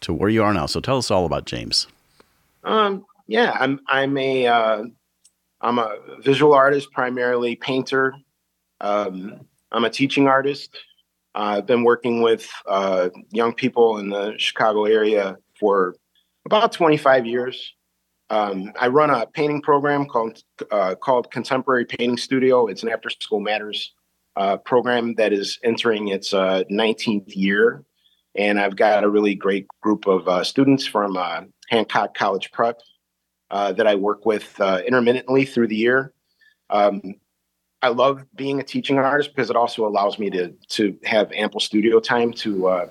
[0.02, 0.66] to where you are now.
[0.66, 1.86] So tell us all about James.
[2.64, 4.84] Um, yeah, I'm I'm a uh,
[5.60, 8.14] I'm a visual artist, primarily painter.
[8.80, 10.76] Um, I'm a teaching artist.
[11.34, 15.96] Uh, I've been working with uh, young people in the Chicago area for
[16.44, 17.72] about 25 years.
[18.28, 22.66] Um, I run a painting program called uh, called Contemporary Painting Studio.
[22.66, 23.92] It's an after school matters
[24.36, 27.84] uh, program that is entering its uh, 19th year,
[28.34, 32.80] and I've got a really great group of uh, students from uh, Hancock College Prep
[33.50, 36.12] uh, that I work with uh, intermittently through the year.
[36.70, 37.14] Um,
[37.82, 41.60] I love being a teaching artist because it also allows me to to have ample
[41.60, 42.86] studio time to uh,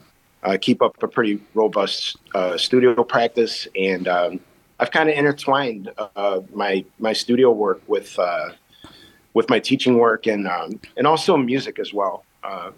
[0.60, 2.18] keep up a pretty robust
[2.58, 4.40] studio practice, and um,
[4.80, 5.90] I've kind of intertwined
[6.54, 8.20] my my studio work with
[9.34, 12.26] with my teaching work and um, and also music as well.
[12.44, 12.72] Uh,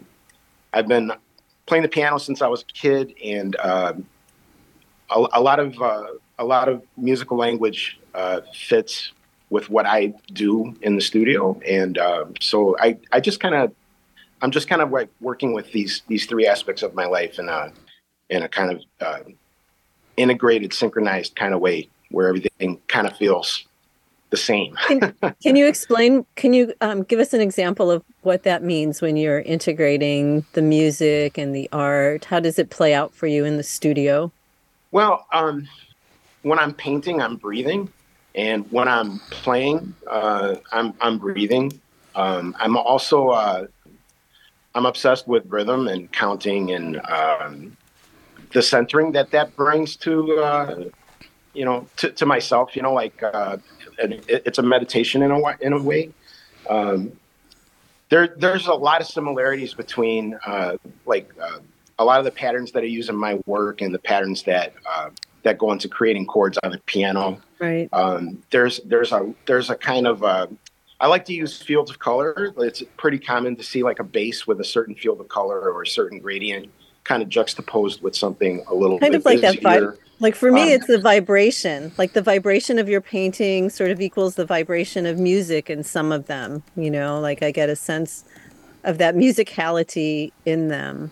[0.72, 1.12] I've been
[1.66, 3.94] playing the piano since I was a kid, and uh,
[5.10, 6.06] a, a, lot of uh,
[6.38, 9.12] a lot of musical language uh, fits
[9.50, 13.72] with what I do in the studio, and uh, so I I just kind of
[14.42, 17.48] I'm just kind of like working with these these three aspects of my life in
[17.48, 17.72] a
[18.30, 19.30] in a kind of uh,
[20.16, 23.66] integrated, synchronized kind of way, where everything kind of feels
[24.34, 24.74] the same.
[24.88, 26.26] can, can, you explain?
[26.34, 30.62] Can you um, give us an example of what that means when you're integrating the
[30.62, 32.24] music and the art?
[32.24, 34.32] How does it play out for you in the studio?
[34.90, 35.68] Well, um,
[36.42, 37.92] when I'm painting, I'm breathing,
[38.34, 41.80] and when I'm playing, uh, I'm I'm breathing.
[42.16, 43.66] Um, I'm also uh,
[44.74, 47.76] I'm obsessed with rhythm and counting and um,
[48.52, 50.84] the centering that that brings to uh,
[51.52, 52.74] you know to, to myself.
[52.74, 53.22] You know, like
[53.98, 55.54] it, it's a meditation in a way.
[55.60, 56.10] In a way.
[56.68, 57.12] Um,
[58.08, 60.76] there, there's a lot of similarities between uh,
[61.06, 61.58] like uh,
[61.98, 64.74] a lot of the patterns that I use in my work and the patterns that
[64.88, 65.10] uh,
[65.42, 67.40] that go into creating chords on the piano.
[67.58, 67.88] Right.
[67.92, 70.46] Um, there's there's a there's a kind of uh,
[71.00, 72.54] I like to use fields of color.
[72.58, 75.82] It's pretty common to see like a bass with a certain field of color or
[75.82, 76.70] a certain gradient
[77.04, 79.98] kind of juxtaposed with something a little kind of like that vibe.
[80.24, 81.92] Like for me, it's the vibration.
[81.98, 86.12] Like the vibration of your painting sort of equals the vibration of music in some
[86.12, 86.62] of them.
[86.76, 88.24] You know, like I get a sense
[88.84, 91.10] of that musicality in them.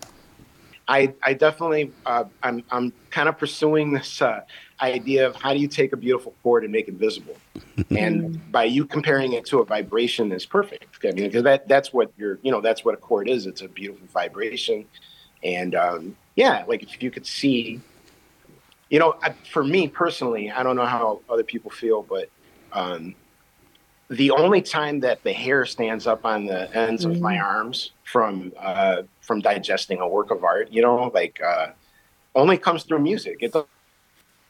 [0.87, 4.41] I, I definitely, uh, I'm, I'm kind of pursuing this uh,
[4.81, 7.37] idea of how do you take a beautiful chord and make it visible,
[7.91, 10.85] and by you comparing it to a vibration is perfect.
[11.03, 13.45] I mean, because that that's what you're, you know, that's what a chord is.
[13.45, 14.85] It's a beautiful vibration,
[15.43, 17.79] and um, yeah, like if you could see,
[18.89, 19.15] you know,
[19.51, 22.29] for me personally, I don't know how other people feel, but
[22.71, 23.15] um,
[24.09, 27.15] the only time that the hair stands up on the ends mm-hmm.
[27.15, 27.45] of my mm-hmm.
[27.45, 31.67] arms from uh, from digesting a work of art, you know, like uh,
[32.35, 33.37] only comes through music.
[33.41, 33.53] It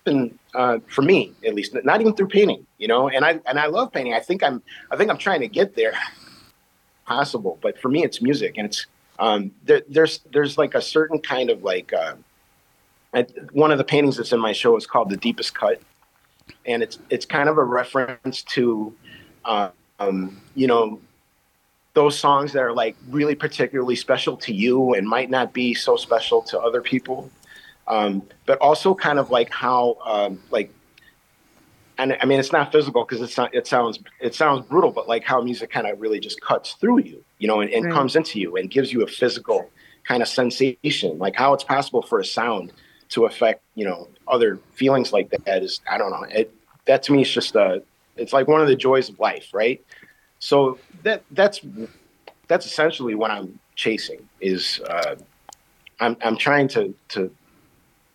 [0.06, 3.10] doesn't, uh, for me at least, not even through painting, you know.
[3.10, 4.14] And I and I love painting.
[4.14, 4.62] I think I'm
[4.92, 5.94] I think I'm trying to get there,
[7.06, 7.60] possible.
[7.62, 8.86] But for me, it's music, and it's
[9.20, 11.94] um, there, there's there's like a certain kind of like
[13.14, 15.82] uh, one of the paintings that's in my show is called the deepest cut,
[16.66, 18.94] and it's it's kind of a reference to
[20.00, 21.00] um, you know,
[21.94, 25.96] those songs that are like really particularly special to you and might not be so
[25.96, 27.30] special to other people.
[27.88, 30.72] Um, but also kind of like how um, like
[31.98, 35.08] and I mean it's not physical because it's not it sounds it sounds brutal, but
[35.08, 37.94] like how music kind of really just cuts through you, you know, and, and right.
[37.94, 39.70] comes into you and gives you a physical
[40.06, 42.72] kind of sensation, like how it's possible for a sound
[43.14, 46.24] to affect, you know, other feelings like that is I don't know.
[46.24, 46.54] It
[46.86, 47.84] that to me is just a
[48.18, 49.84] it's like one of the joys of life, right?
[50.40, 51.62] So that that's
[52.48, 54.28] that's essentially what I'm chasing.
[54.42, 55.16] Is uh,
[56.00, 57.32] I'm I'm trying to to.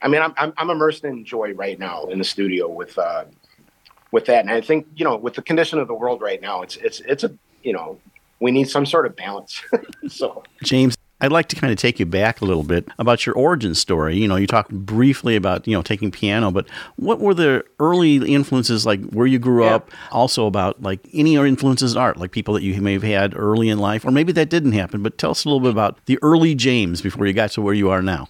[0.02, 3.24] I mean, I'm, I'm I'm immersed in joy right now in the studio with uh,
[4.10, 6.62] with that, and I think you know, with the condition of the world right now,
[6.62, 7.30] it's it's it's a
[7.62, 7.98] you know,
[8.40, 9.62] we need some sort of balance.
[10.08, 13.34] so James, I'd like to kind of take you back a little bit about your
[13.34, 14.16] origin story.
[14.16, 18.16] You know, you talked briefly about, you know, taking piano, but what were the early
[18.16, 19.74] influences like where you grew yeah.
[19.74, 19.90] up?
[20.12, 23.68] Also about like any influences in art, like people that you may have had early
[23.68, 26.18] in life, or maybe that didn't happen, but tell us a little bit about the
[26.22, 28.28] early James before you got to where you are now.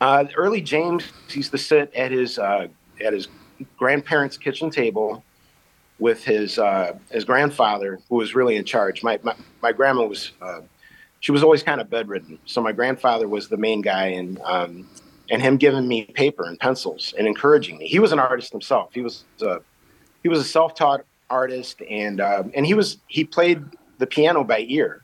[0.00, 2.66] Uh, early James used to sit at his uh,
[3.04, 3.28] at his
[3.76, 5.22] grandparents' kitchen table
[6.00, 9.04] with his uh, his grandfather, who was really in charge.
[9.04, 10.60] My my, my grandma was uh,
[11.20, 12.38] she was always kind of bedridden.
[12.46, 14.88] So my grandfather was the main guy, and um,
[15.30, 17.86] and him giving me paper and pencils and encouraging me.
[17.86, 18.90] He was an artist himself.
[18.94, 19.60] He was a,
[20.22, 23.64] he was a self-taught artist, and uh, and he was he played
[23.98, 25.02] the piano by ear.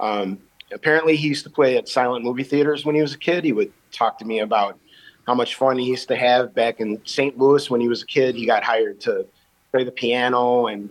[0.00, 0.38] Um,
[0.72, 3.44] apparently, he used to play at silent movie theaters when he was a kid.
[3.44, 4.78] He would talk to me about
[5.26, 7.38] how much fun he used to have back in St.
[7.38, 8.34] Louis when he was a kid.
[8.34, 9.26] He got hired to
[9.70, 10.90] play the piano and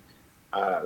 [0.53, 0.86] uh,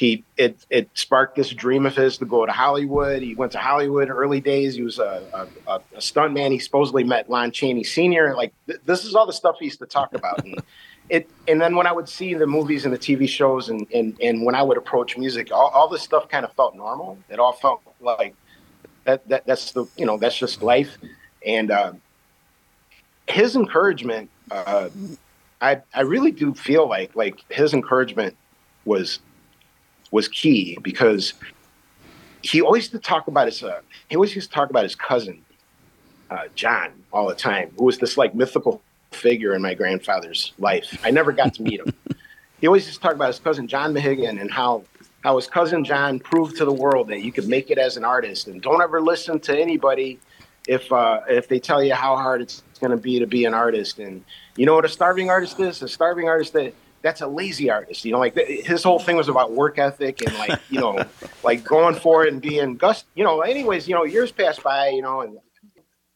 [0.00, 3.20] he it it sparked this dream of his to go to Hollywood.
[3.20, 4.74] He went to Hollywood early days.
[4.74, 6.48] He was a, a, a.
[6.48, 8.34] He supposedly met Lon Chaney Sr.
[8.34, 10.42] Like th- this is all the stuff he used to talk about.
[10.42, 10.62] And
[11.10, 14.18] it and then when I would see the movies and the TV shows and and,
[14.22, 17.18] and when I would approach music, all, all this stuff kind of felt normal.
[17.28, 18.34] It all felt like
[19.04, 20.96] that, that that's the you know that's just life.
[21.44, 21.92] And uh,
[23.28, 24.88] his encouragement, uh,
[25.60, 28.34] I I really do feel like like his encouragement
[28.86, 29.18] was
[30.10, 31.34] was key because
[32.42, 34.94] he always used to talk about his uh, he always used to talk about his
[34.94, 35.44] cousin
[36.30, 41.00] uh, John all the time, who was this like mythical figure in my grandfather's life.
[41.04, 41.92] I never got to meet him.
[42.60, 44.84] he always used to talk about his cousin John Mehegan and how
[45.22, 48.04] how his cousin John proved to the world that you could make it as an
[48.04, 50.18] artist, and don't ever listen to anybody
[50.66, 53.54] if uh, if they tell you how hard it's going to be to be an
[53.54, 53.98] artist.
[53.98, 54.24] And
[54.56, 55.82] you know what a starving artist is?
[55.82, 58.04] A starving artist that that's a lazy artist.
[58.04, 61.04] You know, like his whole thing was about work ethic and like you know,
[61.44, 63.06] like going for it and being gust.
[63.14, 64.88] You know, anyways, you know, years passed by.
[64.88, 65.38] You know, and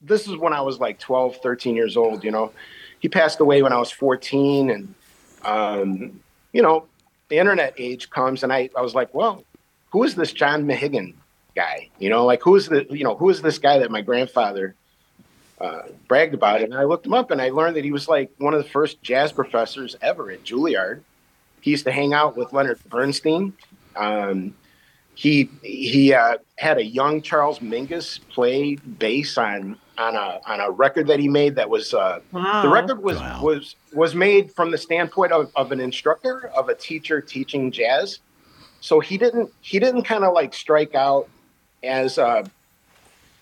[0.01, 2.25] this is when I was like 12, 13 years old.
[2.25, 2.53] You know,
[3.01, 4.95] he passed away when I was 14, and
[5.43, 6.21] um,
[6.53, 6.87] you know,
[7.29, 9.45] the internet age comes, and I I was like, well,
[9.91, 11.15] who is this John Mehegan
[11.57, 11.89] guy?
[11.99, 14.75] You know, like who is the you know who is this guy that my grandfather
[15.65, 16.65] uh, bragged about it.
[16.65, 18.69] And I looked him up and I learned that he was like one of the
[18.69, 21.01] first jazz professors ever at Juilliard.
[21.61, 23.55] He used to hang out with Leonard Bernstein.
[23.97, 24.55] Um,
[25.15, 30.71] he he uh, had a young Charles Mingus play bass on on a on a
[30.71, 32.63] record that he made that was uh, wow.
[32.63, 33.41] the record was wow.
[33.43, 38.19] was was made from the standpoint of, of an instructor of a teacher teaching jazz.
[38.81, 41.29] So he didn't he didn't kind of like strike out
[41.85, 42.45] as uh,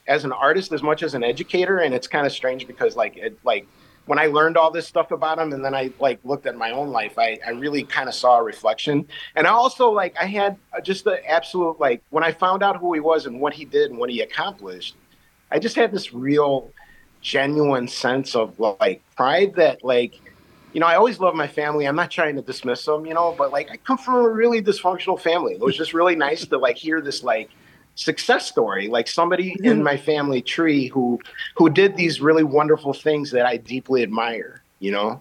[0.06, 3.16] as an artist as much as an educator and it's kind of strange because like
[3.16, 3.66] it like
[4.06, 6.72] when I learned all this stuff about him and then I like looked at my
[6.72, 9.06] own life, I, I really kind of saw a reflection.
[9.36, 12.76] And I also like I had uh, just the absolute like when I found out
[12.76, 14.96] who he was and what he did and what he accomplished,
[15.50, 16.70] I just had this real
[17.20, 20.20] genuine sense of like pride that like
[20.72, 21.86] you know, I always love my family.
[21.86, 24.62] I'm not trying to dismiss them, you know, but like I come from a really
[24.62, 25.52] dysfunctional family.
[25.52, 27.50] It was just really nice to like hear this like
[27.94, 29.82] success story like somebody in mm-hmm.
[29.82, 31.20] my family tree who
[31.56, 35.20] who did these really wonderful things that i deeply admire you know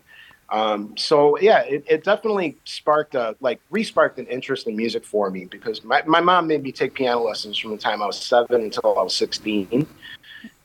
[0.49, 5.29] um, so yeah it, it definitely sparked a like re-sparked an interest in music for
[5.29, 8.17] me because my, my mom made me take piano lessons from the time i was
[8.17, 9.87] seven until i was 16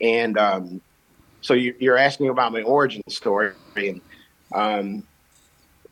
[0.01, 0.81] and um,
[1.41, 4.01] so you, you're asking about my origin story and
[4.53, 5.03] um,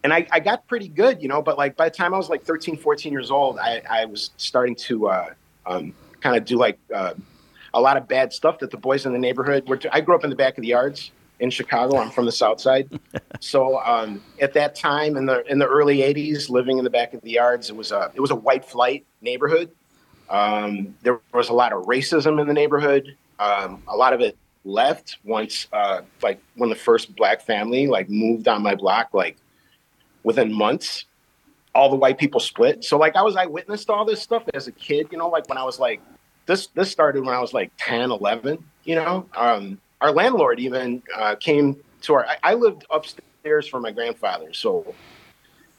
[0.04, 2.28] and I, I, got pretty good, you know, but like by the time I was
[2.28, 5.30] like 13, 14 years old, I, I was starting to uh,
[5.66, 5.94] um,
[6.24, 7.12] kind of do like uh,
[7.74, 9.76] a lot of bad stuff that the boys in the neighborhood were.
[9.76, 11.98] T- I grew up in the back of the yards in Chicago.
[11.98, 12.88] I'm from the South Side,
[13.40, 17.12] so um, at that time in the in the early '80s, living in the back
[17.12, 19.70] of the yards, it was a it was a white flight neighborhood.
[20.30, 23.14] Um, there was a lot of racism in the neighborhood.
[23.38, 28.08] Um, a lot of it left once, uh, like when the first black family like
[28.08, 29.36] moved on my block, like
[30.22, 31.04] within months
[31.74, 32.84] all the white people split.
[32.84, 35.48] So like I was eyewitness to all this stuff as a kid, you know, like
[35.48, 36.00] when I was like
[36.46, 39.26] this this started when I was like 10, 11, you know.
[39.36, 44.52] Um, our landlord even uh, came to our I, I lived upstairs for my grandfather.
[44.52, 44.94] So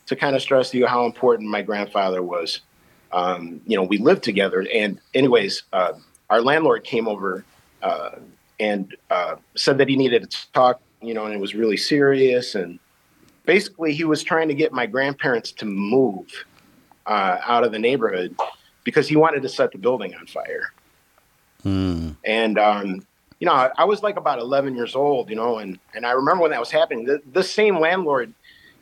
[0.07, 2.61] to kind of stress to you how important my grandfather was,
[3.11, 4.65] um, you know, we lived together.
[4.73, 5.93] And anyways, uh,
[6.29, 7.45] our landlord came over
[7.81, 8.11] uh,
[8.59, 12.55] and uh, said that he needed to talk, you know, and it was really serious
[12.55, 12.79] and
[13.45, 16.45] basically he was trying to get my grandparents to move
[17.05, 18.35] uh, out of the neighborhood
[18.83, 20.71] because he wanted to set the building on fire.
[21.63, 22.15] Mm.
[22.23, 23.05] And um,
[23.39, 26.11] you know, I, I, was like about 11 years old, you know, and and I
[26.11, 27.05] remember when that was happening.
[27.05, 28.33] The, the same landlord,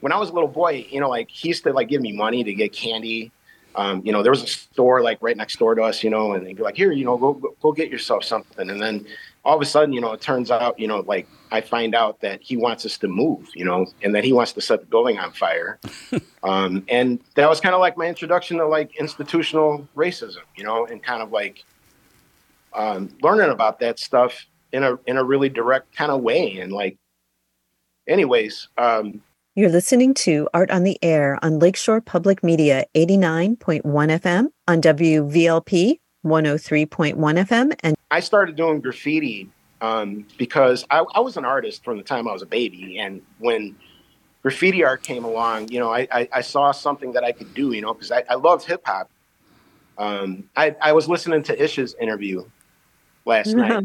[0.01, 2.11] when I was a little boy, you know, like he used to like give me
[2.11, 3.31] money to get candy.
[3.75, 6.33] Um, you know, there was a store like right next door to us, you know,
[6.33, 9.07] and they'd be like, "Here, you know, go go, go get yourself something." And then
[9.45, 12.21] all of a sudden, you know, it turns out, you know, like I find out
[12.21, 14.85] that he wants us to move, you know, and that he wants to set the
[14.85, 15.79] building on fire.
[16.43, 20.85] um, and that was kind of like my introduction to like institutional racism, you know,
[20.85, 21.65] and kind of like
[22.73, 26.57] um, learning about that stuff in a in a really direct kind of way.
[26.57, 26.97] And like,
[28.07, 29.21] anyways, um,
[29.55, 35.99] you're listening to Art on the Air on Lakeshore Public Media 89.1 FM on WVLP
[36.23, 39.49] 103.1 FM and I started doing graffiti
[39.81, 42.99] um, because I, I, was an artist from the time I was a baby.
[42.99, 43.75] And when
[44.43, 47.73] graffiti art came along, you know, I, I, I saw something that I could do,
[47.73, 49.09] you know, because I, I loved hip hop.
[49.97, 52.45] Um, I, I was listening to Ish's interview
[53.25, 53.83] last night.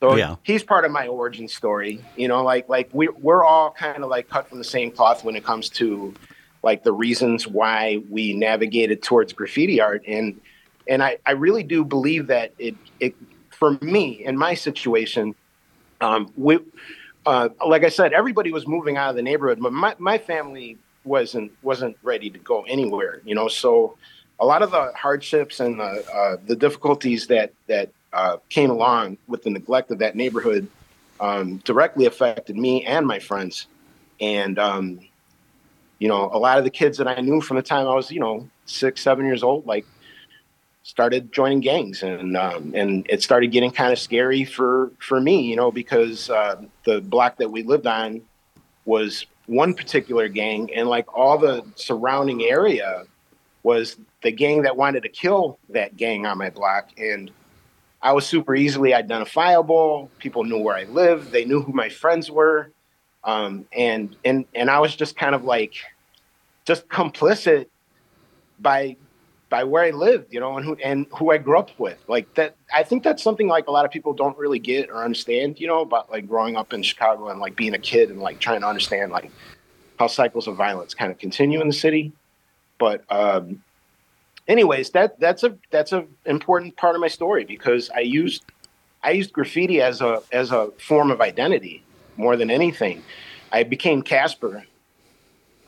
[0.00, 0.36] So yeah.
[0.42, 4.10] he's part of my origin story, you know, like, like we, we're all kind of
[4.10, 6.12] like cut from the same cloth when it comes to
[6.62, 10.02] like the reasons why we navigated towards graffiti art.
[10.06, 10.40] And,
[10.88, 13.14] and I, I really do believe that it, it
[13.50, 15.34] for me in my situation,
[16.00, 16.58] um, we,
[17.24, 20.78] uh, like I said, everybody was moving out of the neighborhood, but my, my family
[21.04, 23.22] wasn't wasn't ready to go anywhere.
[23.24, 23.96] You know, so
[24.38, 29.18] a lot of the hardships and the uh, the difficulties that that uh, came along
[29.26, 30.68] with the neglect of that neighborhood
[31.20, 33.66] um, directly affected me and my friends.
[34.20, 35.00] And um,
[35.98, 38.10] you know, a lot of the kids that I knew from the time I was,
[38.10, 39.86] you know, six, seven years old, like
[40.86, 45.40] started joining gangs and um, and it started getting kind of scary for for me
[45.40, 48.22] you know because uh, the block that we lived on
[48.84, 53.04] was one particular gang and like all the surrounding area
[53.62, 56.88] was the gang that wanted to kill that gang on my block.
[56.98, 57.30] And
[58.00, 60.08] I was super easily identifiable.
[60.18, 61.32] People knew where I lived.
[61.32, 62.70] They knew who my friends were.
[63.24, 65.74] Um, and, and, and I was just kind of like,
[66.64, 67.66] just complicit
[68.60, 68.96] by
[69.48, 71.98] by where I lived, you know, and who and who I grew up with.
[72.08, 75.04] Like that I think that's something like a lot of people don't really get or
[75.04, 78.20] understand, you know, about like growing up in Chicago and like being a kid and
[78.20, 79.30] like trying to understand like
[79.98, 82.12] how cycles of violence kind of continue in the city.
[82.78, 83.62] But um
[84.48, 88.44] anyways, that that's a that's a important part of my story because I used
[89.04, 91.84] I used graffiti as a as a form of identity
[92.16, 93.04] more than anything.
[93.52, 94.64] I became Casper,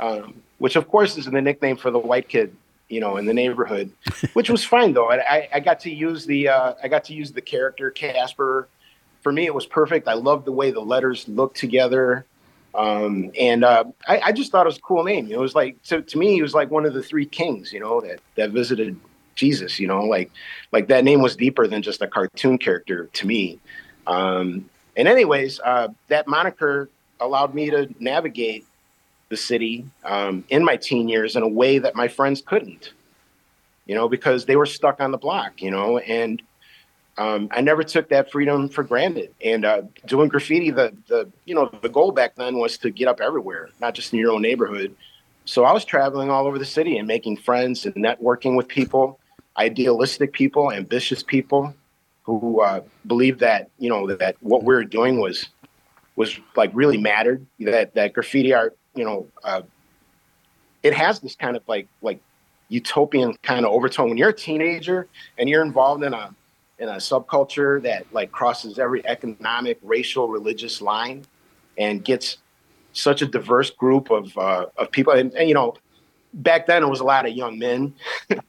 [0.00, 2.56] um, which of course is the nickname for the white kid
[2.88, 3.92] you know, in the neighborhood,
[4.32, 5.10] which was fine though.
[5.10, 8.68] I, I got to use the uh, I got to use the character Casper.
[9.20, 10.08] For me, it was perfect.
[10.08, 12.24] I loved the way the letters looked together,
[12.74, 15.30] um, and uh, I, I, just thought it was a cool name.
[15.30, 17.80] It was like to, to me, he was like one of the three kings, you
[17.80, 18.98] know, that that visited
[19.34, 19.80] Jesus.
[19.80, 20.30] You know, like
[20.70, 23.58] like that name was deeper than just a cartoon character to me.
[24.06, 26.88] Um, and anyways, uh, that moniker
[27.20, 28.66] allowed me to navigate
[29.28, 32.92] the city um, in my teen years in a way that my friends couldn't,
[33.86, 36.42] you know, because they were stuck on the block, you know, and
[37.18, 39.34] um, I never took that freedom for granted.
[39.44, 43.08] And uh, doing graffiti, the the you know the goal back then was to get
[43.08, 44.94] up everywhere, not just in your own neighborhood.
[45.44, 49.18] So I was traveling all over the city and making friends and networking with people,
[49.56, 51.74] idealistic people, ambitious people,
[52.22, 55.48] who uh, believed that you know that what we were doing was
[56.14, 57.44] was like really mattered.
[57.58, 59.62] That that graffiti art you know, uh,
[60.82, 62.20] it has this kind of like like
[62.68, 64.08] utopian kind of overtone.
[64.08, 65.06] When you're a teenager
[65.38, 66.34] and you're involved in a
[66.78, 71.24] in a subculture that like crosses every economic, racial, religious line,
[71.76, 72.38] and gets
[72.92, 75.74] such a diverse group of uh, of people, and, and you know,
[76.34, 77.94] back then it was a lot of young men,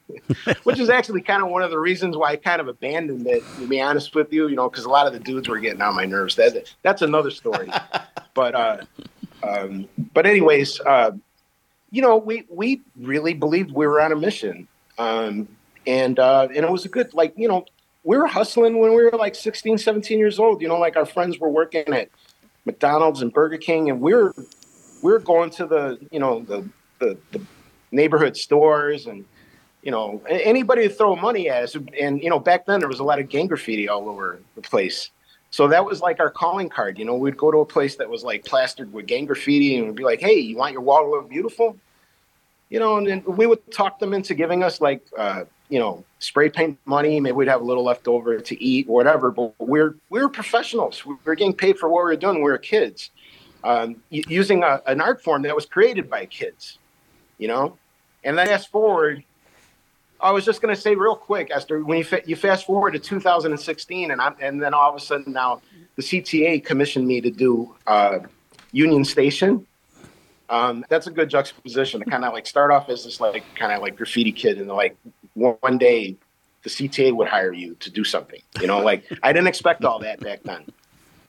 [0.64, 3.44] which is actually kind of one of the reasons why I kind of abandoned it.
[3.60, 5.82] To be honest with you, you know, because a lot of the dudes were getting
[5.82, 6.36] on my nerves.
[6.36, 7.72] That that's another story.
[8.34, 8.78] but uh,
[9.44, 11.12] um, but anyways, uh,
[11.92, 14.68] you know, we we really believed we were on a mission,
[14.98, 15.48] um,
[15.88, 17.66] and uh, and it was a good like you know
[18.04, 20.62] we were hustling when we were like 16, 17 years old.
[20.62, 22.10] You know, like our friends were working at
[22.66, 24.34] McDonald's and Burger King, and we were
[25.02, 26.68] we were going to the you know the
[27.00, 27.42] the, the
[27.92, 29.26] neighborhood stores and
[29.82, 31.76] you know anybody to throw money at us.
[32.00, 34.62] And you know back then there was a lot of gang graffiti all over the
[34.62, 35.10] place.
[35.52, 37.00] So that was like our calling card.
[37.00, 39.88] You know, we'd go to a place that was like plastered with gang graffiti and
[39.88, 41.76] we'd be like, hey, you want your wall to look beautiful?
[42.70, 46.04] You know, and then we would talk them into giving us like, uh, you know,
[46.20, 47.20] spray paint money.
[47.20, 49.32] Maybe we'd have a little left over to eat or whatever.
[49.32, 51.04] But we're we're professionals.
[51.04, 52.38] We were getting paid for what we were doing.
[52.38, 53.10] We were kids,
[53.64, 56.78] um, using a, an art form that was created by kids.
[57.40, 57.78] You know,
[58.24, 59.24] and then fast forward
[60.22, 62.92] I was just going to say real quick, Esther, when you, fa- you fast forward
[62.92, 65.62] to 2016, and, I'm, and then all of a sudden now
[65.96, 68.20] the CTA commissioned me to do uh,
[68.72, 69.66] Union Station.
[70.50, 73.72] Um, that's a good juxtaposition to kind of like start off as this like kind
[73.72, 74.98] of like graffiti kid, and like
[75.36, 76.18] one day
[76.64, 78.42] the CTA would hire you to do something.
[78.60, 80.66] You know, like I didn't expect all that back then.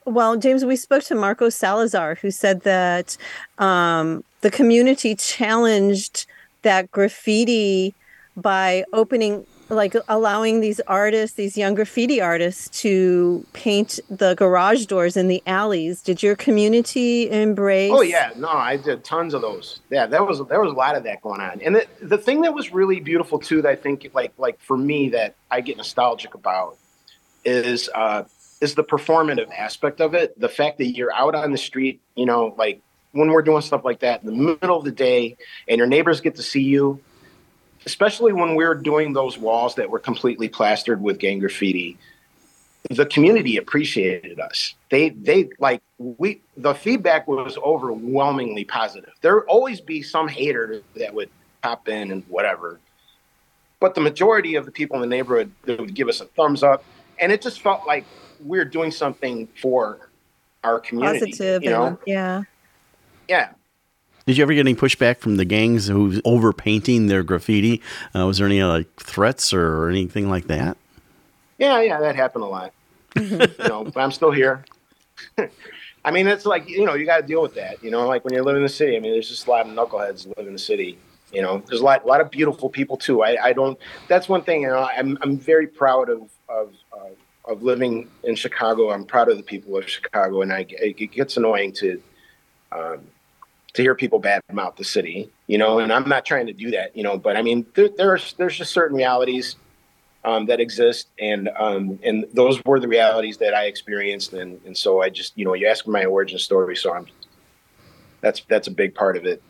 [0.05, 3.15] Well, James, we spoke to Marco Salazar, who said that
[3.59, 6.25] um, the community challenged
[6.63, 7.93] that graffiti
[8.35, 15.15] by opening like allowing these artists these young graffiti artists to paint the garage doors
[15.15, 16.01] in the alleys.
[16.01, 18.31] Did your community embrace oh yeah.
[18.35, 19.79] No i did tons of those.
[19.89, 21.61] Yeah there was there was a lot of that going on.
[21.61, 24.77] And the, the thing that was really beautiful too that i think like like for
[24.77, 26.77] me that i get nostalgic about
[27.45, 28.23] is uh
[28.59, 30.39] is the performative aspect of it.
[30.39, 32.81] The fact that you're out on the street you know like
[33.13, 36.21] when we're doing stuff like that in the middle of the day and your neighbors
[36.21, 37.01] get to see you
[37.85, 41.97] especially when we were doing those walls that were completely plastered with gang graffiti
[42.89, 44.73] the community appreciated us.
[44.89, 49.13] They they like we the feedback was overwhelmingly positive.
[49.21, 51.29] There would always be some hater that would
[51.61, 52.79] pop in and whatever
[53.81, 56.85] but the majority of the people in the neighborhood would give us a thumbs up
[57.19, 58.05] and it just felt like
[58.45, 60.09] we are doing something for
[60.63, 61.99] our community positive you know?
[62.07, 62.43] yeah.
[63.27, 63.49] Yeah
[64.25, 67.81] did you ever get any pushback from the gangs who's overpainting their graffiti?
[68.15, 70.77] Uh, was there any like threats or anything like that?
[71.57, 72.73] Yeah, yeah, that happened a lot.
[73.15, 74.63] you know, but I'm still here.
[76.05, 77.83] I mean, it's like you know, you got to deal with that.
[77.83, 78.95] You know, like when you live in the city.
[78.95, 80.97] I mean, there's just a lot of knuckleheads live in the city.
[81.31, 83.23] You know, there's a lot, a lot of beautiful people too.
[83.23, 83.77] I, I don't.
[84.07, 84.63] That's one thing.
[84.63, 87.09] You know, I'm, I'm very proud of of uh,
[87.45, 88.91] of living in Chicago.
[88.91, 92.01] I'm proud of the people of Chicago, and I, it gets annoying to
[92.71, 92.99] um,
[93.73, 96.95] to hear people badmouth the city, you know, and I'm not trying to do that,
[96.95, 99.55] you know, but I mean, there, there's there's just certain realities
[100.23, 104.77] um, that exist, and um, and those were the realities that I experienced, and and
[104.77, 107.07] so I just, you know, you ask my origin story, so I'm
[108.21, 109.41] that's that's a big part of it.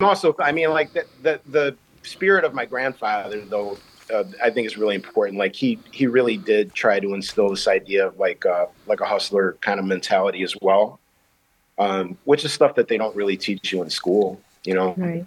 [0.00, 3.76] Also, I mean, like the the, the spirit of my grandfather, though,
[4.12, 5.38] uh, I think is really important.
[5.38, 9.06] Like he he really did try to instill this idea of like uh, like a
[9.06, 11.00] hustler kind of mentality as well,
[11.78, 14.40] um, which is stuff that they don't really teach you in school.
[14.64, 15.26] You know, Right.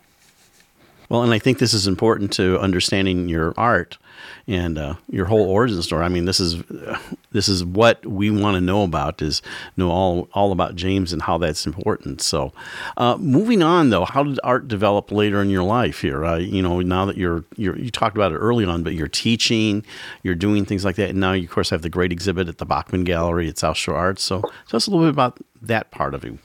[1.09, 3.97] Well, and I think this is important to understanding your art
[4.45, 6.03] and uh, your whole origin story.
[6.03, 6.99] I mean, this is uh,
[7.31, 9.41] this is what we want to know about is
[9.77, 12.21] know all all about James and how that's important.
[12.21, 12.51] So,
[12.97, 16.01] uh, moving on though, how did art develop later in your life?
[16.01, 18.93] Here, uh, you know, now that you're you're you talked about it early on, but
[18.93, 19.85] you're teaching,
[20.23, 22.57] you're doing things like that, and now you of course have the great exhibit at
[22.57, 24.23] the Bachman Gallery at South Shore Arts.
[24.23, 26.39] So, tell us a little bit about that part of you.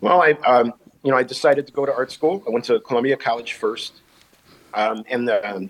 [0.00, 0.74] Well, I, um,
[1.06, 2.42] you know, I decided to go to art school.
[2.48, 4.00] I went to Columbia College first,
[4.74, 5.68] um, and um,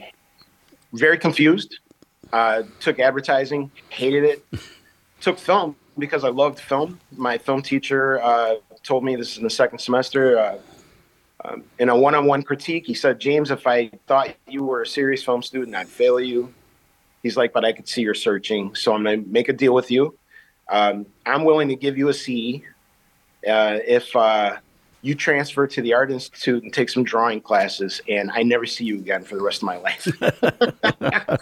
[0.95, 1.79] very confused.
[2.33, 4.47] Uh, took advertising, hated it.
[5.21, 6.99] took film because I loved film.
[7.15, 10.39] My film teacher uh, told me this is in the second semester.
[10.39, 10.59] Uh,
[11.45, 15.23] um, in a one-on-one critique, he said, "James, if I thought you were a serious
[15.23, 16.51] film student, I'd fail you."
[17.23, 19.75] He's like, "But I could see you're searching, so I'm going to make a deal
[19.75, 20.19] with you.
[20.71, 22.65] Um, I'm willing to give you a C
[23.47, 24.57] uh, if uh,
[25.07, 28.85] you transfer to the art institute and take some drawing classes and i never see
[28.85, 30.09] you again for the rest of my life.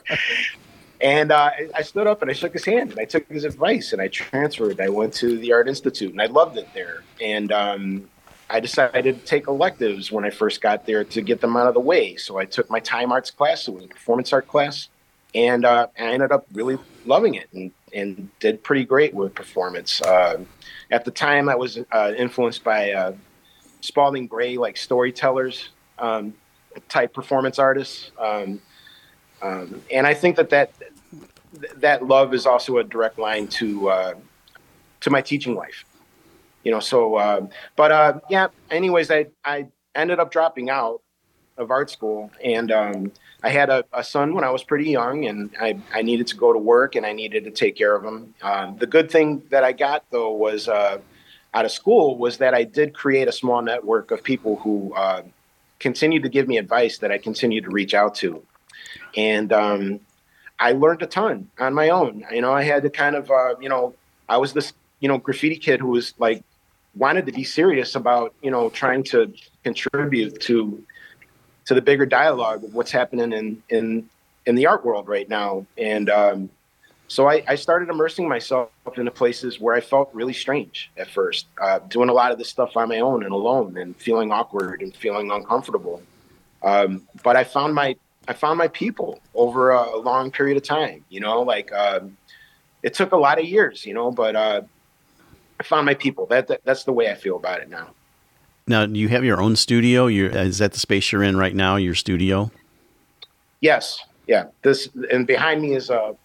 [1.00, 3.92] And uh, i stood up and i shook his hand and i took his advice
[3.92, 4.80] and i transferred.
[4.80, 7.02] I went to the art institute and i loved it there.
[7.20, 8.08] And um,
[8.48, 11.74] i decided to take electives when i first got there to get them out of
[11.74, 12.16] the way.
[12.16, 14.88] So i took my time arts class it was a performance art class
[15.34, 20.00] and uh, i ended up really loving it and, and did pretty great with performance.
[20.00, 20.44] Uh,
[20.90, 23.12] at the time i was uh, influenced by uh,
[23.84, 25.68] Spalding Gray, like storytellers
[25.98, 26.32] um,
[26.88, 28.10] type performance artists.
[28.18, 28.62] Um,
[29.42, 30.72] um, and I think that, that
[31.76, 34.14] that love is also a direct line to uh,
[35.00, 35.84] to my teaching life.
[36.62, 38.48] You know, so uh, but uh, yeah.
[38.70, 41.02] Anyways, I I ended up dropping out
[41.58, 43.12] of art school, and um,
[43.42, 46.36] I had a, a, son when I was pretty young, and I, I needed to
[46.36, 48.34] go to work, and I needed to take care of him.
[48.42, 50.98] Um, the good thing that I got though was uh,
[51.54, 55.22] out of school was that I did create a small network of people who uh,
[55.78, 58.42] continued to give me advice that I continued to reach out to.
[59.16, 60.00] And um,
[60.58, 62.24] I learned a ton on my own.
[62.32, 63.94] You know, I had to kind of, uh, you know,
[64.28, 66.42] I was this, you know, graffiti kid who was like,
[66.96, 69.32] wanted to be serious about, you know, trying to
[69.62, 70.82] contribute to
[71.66, 74.08] to the bigger dialogue of what's happening in in
[74.46, 75.66] in the art world right now.
[75.78, 76.50] And um,
[77.08, 81.46] so I, I, started immersing myself into places where I felt really strange at first,
[81.60, 84.80] uh, doing a lot of this stuff on my own and alone, and feeling awkward
[84.80, 86.02] and feeling uncomfortable.
[86.62, 87.96] Um, but I found my
[88.26, 91.04] I found my people over a, a long period of time.
[91.10, 92.16] You know, like um,
[92.82, 93.84] it took a lot of years.
[93.84, 94.62] You know, but uh,
[95.60, 96.26] I found my people.
[96.26, 97.90] That, that, that's the way I feel about it now.
[98.66, 100.06] Now, do you have your own studio?
[100.06, 101.76] is that the space you're in right now?
[101.76, 102.50] Your studio?
[103.60, 104.02] Yes.
[104.26, 104.46] Yeah.
[104.62, 106.16] This and behind me is a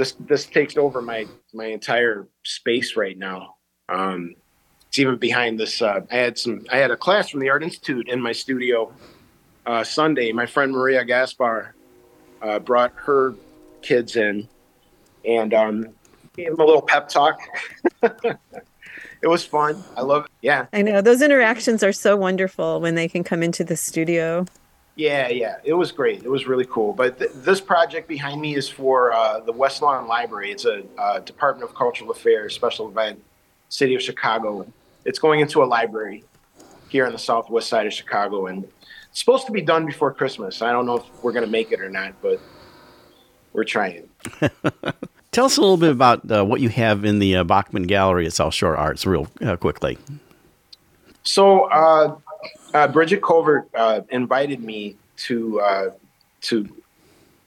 [0.00, 3.56] this this takes over my my entire space right now.
[3.90, 4.34] Um,
[4.88, 5.82] it's even behind this.
[5.82, 6.64] Uh, I had some.
[6.72, 8.92] I had a class from the Art Institute in my studio
[9.66, 10.32] uh, Sunday.
[10.32, 11.74] My friend Maria Gaspar
[12.40, 13.34] uh, brought her
[13.82, 14.48] kids in,
[15.26, 15.88] and um,
[16.34, 17.38] gave them a little pep talk.
[18.02, 19.84] it was fun.
[19.98, 20.30] I love it.
[20.40, 20.66] Yeah.
[20.72, 24.46] I know those interactions are so wonderful when they can come into the studio.
[25.00, 26.24] Yeah, yeah, it was great.
[26.24, 26.92] It was really cool.
[26.92, 30.50] But th- this project behind me is for uh, the West Lawn Library.
[30.50, 33.18] It's a uh, Department of Cultural Affairs special event,
[33.70, 34.70] City of Chicago.
[35.06, 36.24] It's going into a library
[36.90, 38.64] here on the southwest side of Chicago, and
[39.08, 40.60] it's supposed to be done before Christmas.
[40.60, 42.38] I don't know if we're going to make it or not, but
[43.54, 44.06] we're trying.
[45.32, 48.26] Tell us a little bit about uh, what you have in the uh, Bachman Gallery
[48.26, 49.96] at South Shore Arts, real uh, quickly.
[51.22, 51.70] So,
[52.74, 55.90] uh, Bridget Covert uh, invited me to uh,
[56.42, 56.68] to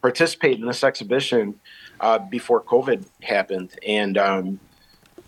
[0.02, 1.60] participate in this exhibition
[2.00, 4.60] uh, before COVID happened, and um,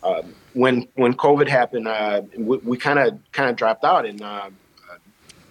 [0.04, 4.50] um when when COVID happened, uh, we kind of kind of dropped out and uh,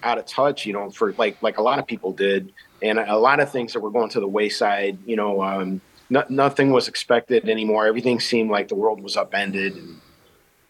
[0.03, 3.17] out of touch, you know, for like like a lot of people did, and a
[3.17, 5.43] lot of things that were going to the wayside, you know.
[5.43, 5.81] Um,
[6.11, 7.87] no, nothing was expected anymore.
[7.87, 10.01] Everything seemed like the world was upended and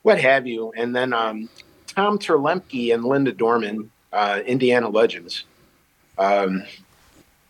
[0.03, 0.73] what have you.
[0.77, 1.49] And then um,
[1.95, 5.45] Tom Torluemke and Linda Dorman, uh, Indiana legends.
[6.19, 6.65] Um,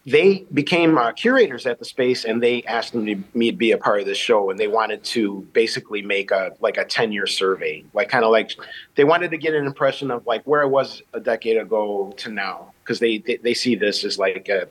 [0.06, 3.78] they became uh, curators at the space and they asked me, me to be a
[3.78, 7.26] part of the show and they wanted to basically make a like a 10 year
[7.26, 8.52] survey like kind of like
[8.96, 12.30] they wanted to get an impression of like where i was a decade ago to
[12.30, 14.68] now because they, they, they see this as like a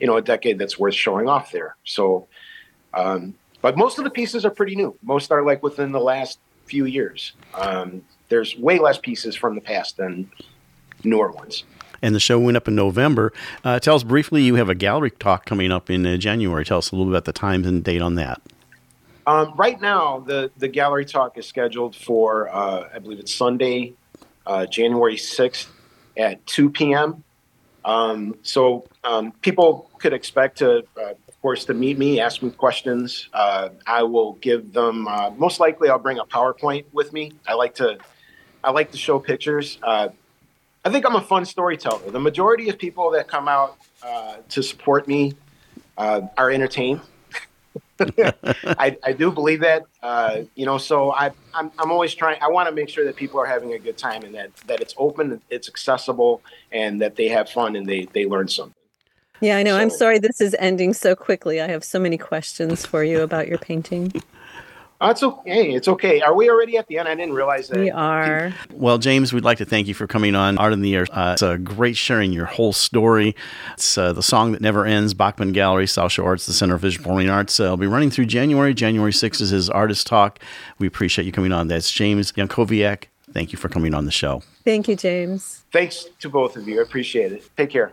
[0.00, 2.26] you know a decade that's worth showing off there so
[2.92, 6.38] um, but most of the pieces are pretty new most are like within the last
[6.66, 10.30] few years um, there's way less pieces from the past than
[11.04, 11.64] newer ones
[12.04, 13.32] and the show went up in November.
[13.64, 16.62] Uh, tell us briefly, you have a gallery talk coming up in uh, January.
[16.62, 18.42] Tell us a little bit about the times and date on that.
[19.26, 23.94] Um, right now, the, the gallery talk is scheduled for, uh, I believe it's Sunday,
[24.46, 25.68] uh, January 6th
[26.18, 27.24] at 2 p.m.
[27.86, 32.50] Um, so um, people could expect to, uh, of course, to meet me, ask me
[32.50, 33.30] questions.
[33.32, 35.08] Uh, I will give them,
[35.38, 37.32] most likely I'll bring a PowerPoint with me.
[37.48, 37.96] I like to,
[38.64, 39.78] I like to show pictures.
[40.84, 42.10] I think I'm a fun storyteller.
[42.10, 45.32] The majority of people that come out uh, to support me
[45.96, 47.00] uh, are entertained.
[48.00, 50.78] I, I, do believe that, uh, you know.
[50.78, 52.38] So I, I'm, I'm always trying.
[52.42, 54.80] I want to make sure that people are having a good time and that that
[54.80, 56.42] it's open, it's accessible,
[56.72, 58.74] and that they have fun and they they learn something.
[59.40, 59.76] Yeah, I know.
[59.76, 61.60] So, I'm sorry this is ending so quickly.
[61.60, 64.12] I have so many questions for you about your painting.
[65.04, 65.70] Oh, it's okay.
[65.74, 66.22] It's okay.
[66.22, 67.08] Are we already at the end?
[67.08, 67.78] I didn't realize that.
[67.78, 68.54] We are.
[68.72, 71.06] Well, James, we'd like to thank you for coming on Art on the Air.
[71.10, 73.36] Uh, it's a great sharing your whole story.
[73.74, 75.12] It's uh, the song that never ends.
[75.12, 77.60] Bachman Gallery, South Shore Arts, the Center of Visual Performing Arts.
[77.60, 78.72] Uh, will be running through January.
[78.72, 80.38] January 6th is his artist talk.
[80.78, 81.68] We appreciate you coming on.
[81.68, 83.04] That's James Jankowiak.
[83.30, 84.42] Thank you for coming on the show.
[84.64, 85.66] Thank you, James.
[85.70, 86.78] Thanks to both of you.
[86.80, 87.50] I appreciate it.
[87.58, 87.92] Take care.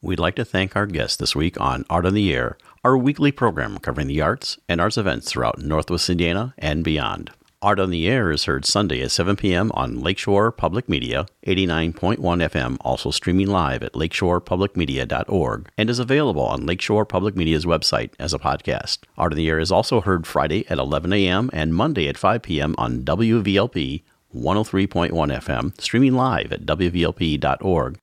[0.00, 2.56] We'd like to thank our guest this week on Art on the Air,
[2.86, 7.32] our weekly program covering the arts and arts events throughout Northwest Indiana and beyond.
[7.60, 9.72] Art on the Air is heard Sunday at 7 p.m.
[9.74, 16.64] on Lakeshore Public Media, 89.1 FM, also streaming live at lakeshorepublicmedia.org, and is available on
[16.64, 18.98] Lakeshore Public Media's website as a podcast.
[19.18, 21.50] Art on the Air is also heard Friday at 11 a.m.
[21.52, 22.76] and Monday at 5 p.m.
[22.78, 27.98] on WVLP 103.1 FM, streaming live at WVLP.org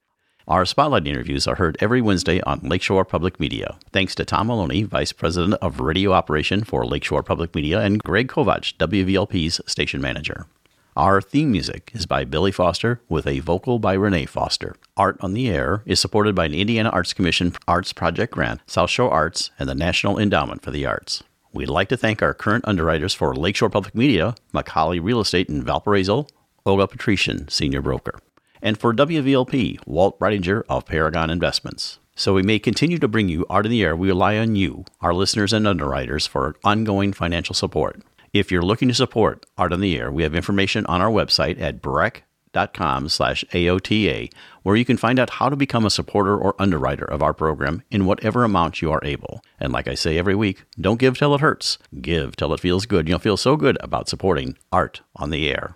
[0.48, 3.78] our spotlight interviews are heard every Wednesday on Lakeshore Public Media.
[3.94, 8.28] Thanks to Tom Maloney, Vice President of Radio Operation for Lakeshore Public Media, and Greg
[8.28, 10.46] Kovach, WVLP's station manager.
[10.98, 14.76] Our theme music is by Billy Foster with a vocal by Renee Foster.
[14.98, 18.90] Art on the Air is supported by an Indiana Arts Commission Arts Project grant, South
[18.90, 21.24] Shore Arts, and the National Endowment for the Arts.
[21.54, 25.64] We'd like to thank our current underwriters for Lakeshore Public Media, McColly Real Estate in
[25.64, 26.28] Valparaiso,
[26.66, 28.20] Olga Patrician, Senior Broker
[28.64, 32.00] and for WVLP, Walt Breidinger of Paragon Investments.
[32.16, 33.96] So we may continue to bring you Art on the Air.
[33.96, 38.02] We rely on you, our listeners and underwriters, for ongoing financial support.
[38.32, 41.60] If you're looking to support Art on the Air, we have information on our website
[41.60, 46.56] at breck.com slash AOTA, where you can find out how to become a supporter or
[46.58, 49.42] underwriter of our program in whatever amount you are able.
[49.60, 51.80] And like I say every week, don't give till it hurts.
[52.00, 53.10] Give till it feels good.
[53.10, 55.76] You'll feel so good about supporting Art on the Air.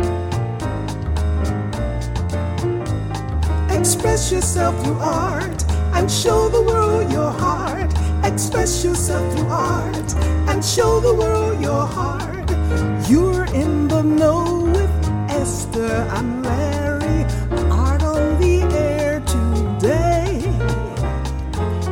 [4.21, 5.63] Express yourself through art
[5.95, 7.91] and show the world your heart.
[8.23, 10.15] Express yourself through art
[10.47, 12.47] and show the world your heart.
[13.09, 14.91] You're in the know with
[15.27, 17.25] Esther and Larry.
[17.71, 20.39] Art on the air today.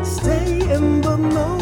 [0.03, 1.58] Stay in the know.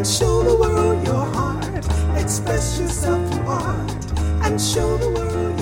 [0.00, 1.76] and show the world your heart.
[2.16, 5.59] Express yourself to art and show the world